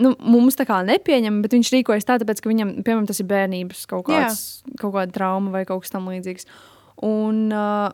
Nu, 0.00 0.14
mums 0.24 0.56
tā 0.56 0.64
kā 0.64 0.78
nepieņem, 0.80 1.42
bet 1.44 1.52
viņš 1.52 1.70
rīkojas 1.74 2.06
tā, 2.08 2.14
tāpēc, 2.22 2.38
ka 2.40 2.48
viņam, 2.48 2.70
piemēram, 2.86 3.04
tas 3.04 3.18
ir 3.20 3.26
bērnības 3.28 3.82
kaut, 3.84 4.06
kāds, 4.06 4.62
kaut 4.80 4.94
kāda 4.94 5.12
trauma 5.12 5.52
vai 5.52 5.66
kaut 5.68 5.82
kas 5.84 5.92
tamlīdzīgs. 5.92 6.48
Un, 7.04 7.42
uh, 7.52 7.90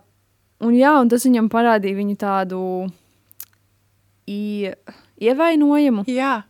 un, 0.62 0.76
jā, 0.78 0.92
un 1.02 1.10
tas 1.10 1.26
viņam 1.26 1.48
parādīja 1.50 1.98
viņu 1.98 2.14
tādu 2.22 2.60
ie, 4.30 4.76
ievainojumu. 5.18 6.06
Jā, 6.06 6.44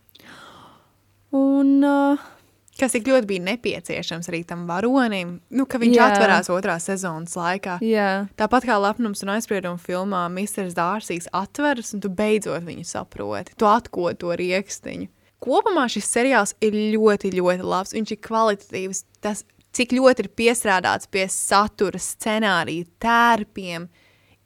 Un, 1.36 1.82
uh, 1.84 2.18
Kas 2.76 2.92
tik 2.92 3.06
ļoti 3.08 3.28
bija 3.30 3.44
nepieciešams 3.46 4.28
arī 4.28 4.42
tam 4.44 4.66
varonim, 4.68 5.38
nu, 5.48 5.64
ka 5.64 5.80
viņš 5.80 5.96
Jā. 5.96 6.08
atverās 6.12 6.50
otrā 6.52 6.76
sezonas 6.82 7.32
laikā. 7.38 7.78
Jā, 7.80 8.26
Tāpat 8.36 8.66
kā 8.68 8.76
lepnums 8.82 9.24
un 9.24 9.32
aizsprieduma 9.32 9.80
filmā, 9.80 10.26
Mr. 10.28 10.68
Dārsīs 10.76 11.30
atveras, 11.32 11.94
un 11.96 12.04
tu 12.04 12.12
beidzot 12.12 12.66
viņu 12.66 12.84
saproti. 12.84 13.56
Tu 13.56 13.68
atkod 13.70 14.20
to 14.20 14.36
rīkstiņu. 14.36 15.08
Kopumā 15.40 15.86
šis 15.92 16.08
seriāls 16.08 16.54
ir 16.64 16.76
ļoti, 16.96 17.32
ļoti 17.36 17.64
labs. 17.64 17.96
Viņš 17.96 18.12
ir 18.12 18.20
kvalitatīvs. 18.24 19.02
Tas, 19.24 19.44
cik 19.76 19.92
ļoti 19.96 20.24
ir 20.24 20.30
piestrādāts 20.36 21.08
pie 21.12 21.26
satura, 21.32 22.00
scenārija, 22.00 22.88
tērpiem, 23.02 23.88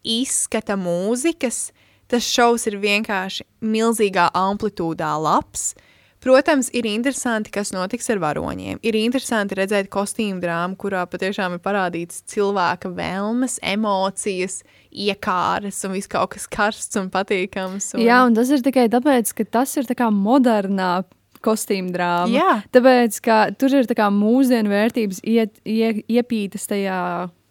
izskata 0.07 0.79
mūzikas, 0.81 1.71
tas 2.11 2.27
šovs 2.27 2.67
ir 2.71 2.79
vienkārši 2.83 3.47
milzīgā 3.63 4.31
amplitūdā 4.39 5.13
labs. 5.23 5.73
Protams, 6.21 6.69
ir 6.77 6.85
interesanti, 6.85 7.53
kas 7.55 7.73
notiks 7.73 8.11
ar 8.13 8.21
varoņiem. 8.21 8.83
Ir 8.85 8.97
interesanti 9.01 9.57
redzēt 9.57 9.89
kostīmu 9.93 10.43
drāmu, 10.43 10.77
kurā 10.81 11.07
patiešām 11.09 11.57
ir 11.57 11.63
parādīts 11.65 12.21
cilvēka 12.29 12.91
vēlmes, 12.93 13.57
emocijas, 13.65 14.61
iekāres 14.91 15.79
un 15.89 15.97
viss 15.97 16.11
kaut 16.11 16.35
kas 16.35 16.45
karsts 16.51 17.01
un 17.01 17.09
patīkams. 17.15 17.95
Un... 17.97 18.05
Jā, 18.05 18.21
un 18.27 18.37
tas 18.37 18.53
ir 18.53 18.61
tikai 18.67 18.91
tāpēc, 18.93 19.33
ka 19.39 19.49
tas 19.61 19.73
ir 19.81 19.89
tā 19.89 19.97
kā 19.97 20.11
modernā 20.13 20.99
kostīmu 21.45 21.93
drāma. 21.95 22.31
Jā. 22.35 22.53
Tāpēc, 22.75 23.21
ka 23.25 23.41
tur 23.57 23.79
ir 23.81 23.89
tā 23.89 23.97
kā 23.99 24.11
mūsdienu 24.13 24.73
vērtības 24.73 25.23
iet, 25.25 25.57
ie, 25.65 26.03
iepītas 26.05 26.69
tajā 26.69 27.01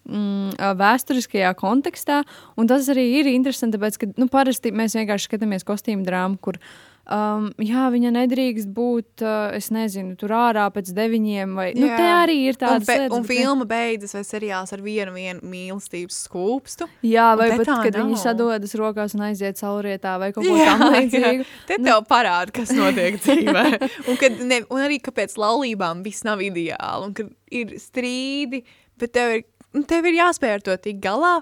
mm, 0.06 0.60
vēsturiskajā 0.80 1.56
kontekstā, 1.58 2.22
un 2.60 2.70
tas 2.70 2.90
arī 2.94 3.08
ir 3.20 3.32
interesanti, 3.32 3.78
tāpēc, 3.78 4.00
ka 4.02 4.12
nu, 4.14 4.30
parasti 4.32 4.74
mēs 4.76 4.98
vienkārši 5.00 5.30
skatāmies 5.32 5.66
kostīmu 5.68 6.06
drāmu, 6.06 6.38
kur 6.38 6.62
Um, 7.10 7.48
jā, 7.58 7.88
viņa 7.90 8.12
nedrīkst 8.14 8.70
būt, 8.70 9.24
uh, 9.26 9.56
es 9.58 9.72
nezinu, 9.74 10.14
tur 10.20 10.30
ārā 10.38 10.68
pēc 10.70 10.92
deviņiem. 10.94 11.56
Vai, 11.58 11.66
nu, 11.74 11.88
Jā. 11.90 11.96
te 11.98 12.06
arī 12.06 12.36
ir 12.44 12.54
Un, 12.54 12.60
tāda 12.62 12.86
be, 12.86 12.98
lietas, 13.00 13.16
un 13.16 13.26
bet 13.26 13.32
filma 13.32 13.66
beidzas 13.72 14.14
vai 14.14 14.22
seriāls 14.28 14.76
ar 14.76 14.84
vienu, 14.86 15.16
vienu 15.16 15.50
mīlestības 15.50 16.20
skūpstu. 16.28 16.86
Jā, 17.10 17.32
vai 17.40 17.50
pat, 17.56 17.66
tā 17.66 17.80
kad 17.88 17.98
viņi 17.98 18.14
nav. 18.14 18.22
sadodas 18.22 18.78
rokās 18.78 19.18
un 19.18 19.26
aiziet 19.26 19.58
caurietā 19.58 20.14
vai 20.22 20.30
kaut 20.36 20.46
ko 20.46 20.62
tamlīdzīgu. 20.70 21.50
Te 21.72 21.82
tev 21.82 22.06
parāda, 22.12 22.54
kas 22.60 22.76
notiek 22.78 23.18
dzīvē. 23.26 23.66
Un, 24.06 24.22
kad 24.22 24.46
ne, 24.46 24.62
un 24.70 24.86
arī, 24.86 25.02
kāpēc 25.10 25.34
laulībām 25.42 26.06
viss 26.06 26.28
nav 26.30 26.46
ideāli. 26.46 27.10
Un, 27.10 27.18
kad 27.18 27.34
ir 27.50 27.74
strīdi, 27.82 28.62
bet 29.02 29.18
tev 29.18 29.40
ir, 29.40 29.48
nu, 29.74 29.88
tev 29.90 30.06
ir 30.06 30.22
jāspēj 30.22 30.60
ar 30.60 30.68
to 30.70 30.78
tik 30.86 31.02
galā. 31.02 31.40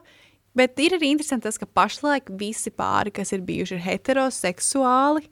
Bet 0.58 0.80
ir 0.80 0.96
arī 0.96 1.12
interesanti 1.12 1.52
tas, 1.52 1.60
ka 1.60 1.68
pašlaik 1.68 2.32
visi 2.40 2.72
pāri, 2.72 3.12
kas 3.14 3.36
ir 3.36 3.44
bijuši 3.46 3.76
ir 3.76 3.84
heteroseksuāli, 3.92 5.28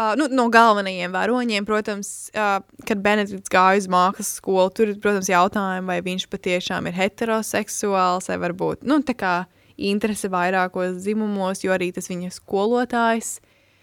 Uh, 0.00 0.14
nu, 0.16 0.30
no 0.32 0.46
galvenajiem 0.48 1.12
varoņiem, 1.12 1.64
protams, 1.68 2.30
uh, 2.32 2.62
kad 2.88 3.00
Benedikts 3.04 3.52
gāja 3.52 3.82
uz 3.82 3.88
mākslas 3.90 4.30
skolu, 4.38 4.70
tur 4.72 4.88
ir, 4.88 4.94
protams, 5.02 5.28
jautājumi, 5.28 5.84
vai 5.90 5.98
viņš 6.06 6.24
patiešām 6.32 6.88
ir 6.88 6.94
heteroseksuāls, 6.96 8.30
vai 8.30 8.38
varbūt 8.40 8.86
nu, 8.88 9.02
tā 9.04 9.12
kā 9.18 9.34
interese 9.76 10.30
vairākos 10.32 11.02
dzimumos, 11.02 11.60
jo 11.66 11.74
arī 11.76 11.90
tas 11.92 12.08
viņa 12.08 12.32
skolotājs, 12.32 13.34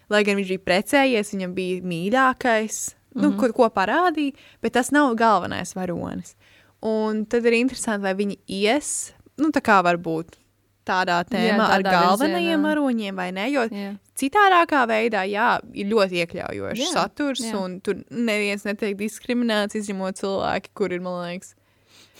lai 0.10 0.23
gan 0.25 0.39
viņš 0.39 0.56
bija 0.56 0.63
precējies, 0.71 1.36
viņam 1.36 1.53
bija 1.60 1.86
mīļākais, 1.93 2.82
nu, 3.21 3.36
ko, 3.38 3.51
ko 3.53 3.69
parādīja, 3.77 4.34
bet 4.65 4.73
tas 4.80 4.89
nav 4.95 5.13
galvenais 5.21 5.77
varonis. 5.77 6.34
Un 6.82 7.27
tad 7.30 7.45
ir 7.45 7.60
interesanti, 7.62 8.08
vai 8.10 8.17
viņi 8.17 8.41
ies, 8.58 8.95
nu, 9.38 9.53
tā 9.53 9.62
kā 9.62 9.84
varbūt 9.86 10.39
tādā 10.88 11.19
tēmā 11.28 11.67
ar 11.76 11.84
tādā 11.86 11.93
galvenajiem 11.93 12.47
virzienā. 12.47 12.69
varoņiem, 12.69 13.19
vai 13.19 13.28
ne? 13.36 13.45
Jo 13.52 13.67
Jā. 13.67 13.91
citādākā 14.17 14.86
veidā, 14.89 15.26
jā, 15.30 15.50
ir 15.76 15.91
ļoti 15.91 16.23
iekļaujošs 16.23 16.82
Jā, 16.86 16.89
saturs, 16.95 17.43
jā. 17.45 17.54
un 17.60 17.78
tur 17.84 18.00
neviens 18.10 18.65
netiek 18.67 18.97
diskriminēts, 19.00 19.78
izņemot 19.82 20.19
cilvēki, 20.23 20.73
kur 20.78 20.95
ir, 20.95 21.04
man 21.06 21.19
liekas, 21.26 21.54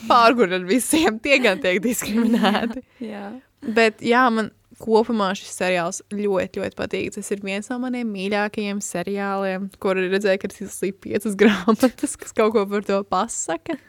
pārgur 0.08 0.54
ar 0.60 0.68
visiem 0.70 1.18
tie 1.24 1.40
gan 1.42 1.64
tiek 1.64 1.82
diskriminēti. 1.82 2.84
Jā. 3.14 3.32
Bet, 3.66 4.04
jā, 4.06 4.28
man 4.30 4.52
kopumā 4.78 5.32
šis 5.34 5.56
seriāls 5.58 6.04
ļoti, 6.14 6.62
ļoti 6.62 6.78
patīk. 6.78 7.16
Tas 7.16 7.32
ir 7.34 7.40
viens 7.42 7.66
no 7.72 7.80
maniem 7.82 8.12
mīļākajiem 8.14 8.78
seriāliem, 8.86 9.72
kur 9.82 9.98
redzēju, 9.98 10.44
ka 10.44 10.52
tas 10.54 10.78
ir 10.86 10.94
piecas 11.02 11.34
grāmatas, 11.42 12.14
kas 12.22 12.36
kaut 12.38 12.54
ko 12.54 12.68
par 12.70 12.86
to 12.86 13.02
pasaka. 13.10 13.80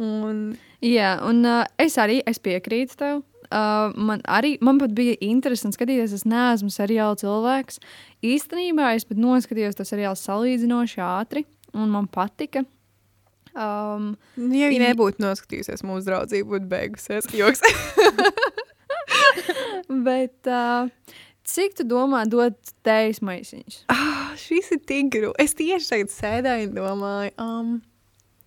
Un, 0.00 0.56
Jā, 0.82 1.12
un 1.22 1.44
uh, 1.46 1.62
es 1.78 1.94
arī 2.00 2.18
es 2.26 2.40
piekrītu 2.42 2.96
tev. 2.98 3.20
Uh, 3.52 3.92
man 4.00 4.22
arī 4.24 4.54
man 4.64 4.78
bija 4.80 5.18
interesanti 5.20 5.76
skatīties, 5.76 6.14
es 6.16 6.24
neesmu 6.28 6.70
seriāla 6.72 7.18
cilvēks. 7.20 7.82
Īstenībā 8.24 8.94
es 8.96 9.04
pat 9.04 9.20
noskatījos 9.20 9.76
to 9.76 9.84
seriālu 9.84 10.16
salīdzinoši 10.16 11.02
ātri, 11.04 11.44
un 11.76 11.92
man 11.92 12.08
patika. 12.08 12.64
Um, 13.52 14.14
nu, 14.40 14.54
ja 14.56 14.70
viņi 14.72 14.80
nebūtu 14.86 15.20
noskatījusies, 15.20 15.84
mūsu 15.84 16.08
draudzība 16.08 16.54
būtu 16.54 16.70
beigusies. 16.70 17.28
Joks. 17.36 17.60
bet 20.08 20.48
uh, 20.48 20.88
cik 21.44 21.76
tu 21.76 21.86
domā 21.88 22.24
dot 22.30 22.72
tejas 22.86 23.20
maisiņus? 23.24 23.82
Ah, 23.92 24.32
šis 24.40 24.72
ir 24.78 24.80
tik 24.88 25.12
grūti. 25.12 25.36
Es 25.44 25.56
tieši 25.58 25.90
tagad 25.90 26.14
sēdēju 26.14 26.70
un 26.70 26.78
domāju, 26.78 27.34
um, 27.44 27.74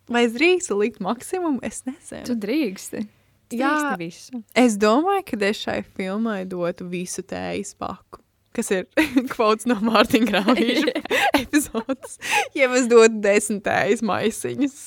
vai 0.10 0.26
es 0.26 0.34
drīkstu 0.34 0.80
likt 0.82 1.04
maksimumu? 1.06 1.62
Es 1.66 1.84
nezinu. 1.86 2.26
Tu 2.32 2.40
drīksti. 2.42 3.06
Jā. 3.54 3.96
visu. 4.00 4.42
Es 4.58 4.78
domāju, 4.82 5.26
ka 5.30 5.40
es 5.46 5.62
šai 5.62 5.80
filmai 5.98 6.44
dotu 6.50 6.88
visu 6.90 7.22
tējas 7.22 7.76
paku. 7.78 8.22
Kas 8.56 8.72
ir 8.72 8.86
kvots 9.34 9.68
no 9.70 9.78
Mārtiņa 9.84 10.30
Grāvīša 10.32 10.94
epizodes. 11.42 12.20
Ja 12.58 12.70
es 12.74 12.88
dotu 12.92 13.20
desmit 13.24 13.66
tējas 13.68 14.04
maisiņus. 14.06 14.80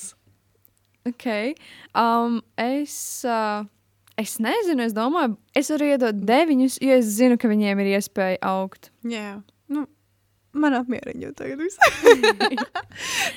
Okay. 1.09 1.53
Um, 1.95 2.41
es, 2.59 3.23
uh, 3.25 3.63
es 4.19 4.35
nezinu, 4.43 4.83
es 4.83 4.93
domāju, 4.93 5.37
es 5.57 5.71
varu 5.73 5.93
iedot 5.93 6.19
deviņus, 6.27 6.81
jo 6.83 6.97
es 6.99 7.13
zinu, 7.15 7.37
ka 7.39 7.49
viņiem 7.49 7.79
ir 7.81 7.93
iespēja 7.95 8.41
augt. 8.45 8.91
Jā, 9.07 9.39
nu, 9.71 9.85
man 10.53 10.75
apmierina 10.77 11.29
jau 11.29 11.31
tagad. 11.39 11.63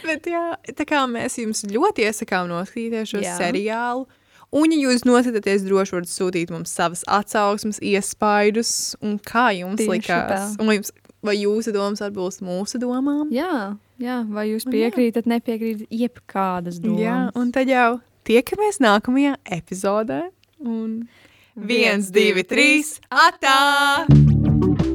Bet 0.09 0.27
jā, 0.29 0.43
tā 0.75 0.89
kā 0.89 1.05
mēs 1.09 1.39
jums 1.41 1.63
ļoti 1.71 2.09
iesakām 2.09 2.51
noskatīties 2.51 3.15
šo 3.15 3.23
Jā. 3.23 3.39
seriālu. 3.39 4.09
Un, 4.53 4.69
ja 4.75 4.91
jūs 4.91 5.07
noskatāties, 5.09 5.65
droši 5.65 5.97
varat 5.97 6.11
sūtīt 6.12 6.51
mums 6.53 6.75
savas 6.77 7.07
atsauksmes, 7.09 7.81
iespaidus, 7.81 8.93
un 9.01 9.17
kā 9.17 9.49
jums 9.57 9.81
Tieši 9.81 9.95
likās. 9.95 10.29
tā. 10.29 10.61
Un 10.61 10.69
vai, 10.69 10.77
jums, 10.77 10.93
vai 11.25 11.37
jūsu 11.38 11.73
domas 11.73 12.05
atbilst 12.05 12.45
mūsu 12.45 12.81
domām? 12.83 13.33
Jā, 13.33 13.79
jā 14.03 14.21
vai 14.29 14.51
jūs 14.51 14.69
jā. 14.69 14.75
piekrītat, 14.77 15.31
nepiekrītat 15.33 15.88
jebkādas 15.88 16.83
domas? 16.85 17.01
Jā, 17.01 17.19
un 17.41 17.53
tad 17.57 17.73
jau 17.73 18.03
tiekamies 18.29 18.83
nākamajā 18.85 19.38
epizodē. 19.57 20.27
Un 20.61 20.99
viens, 21.57 22.12
divi, 22.12 22.45
trīs, 22.45 22.99
atā! 23.09 24.92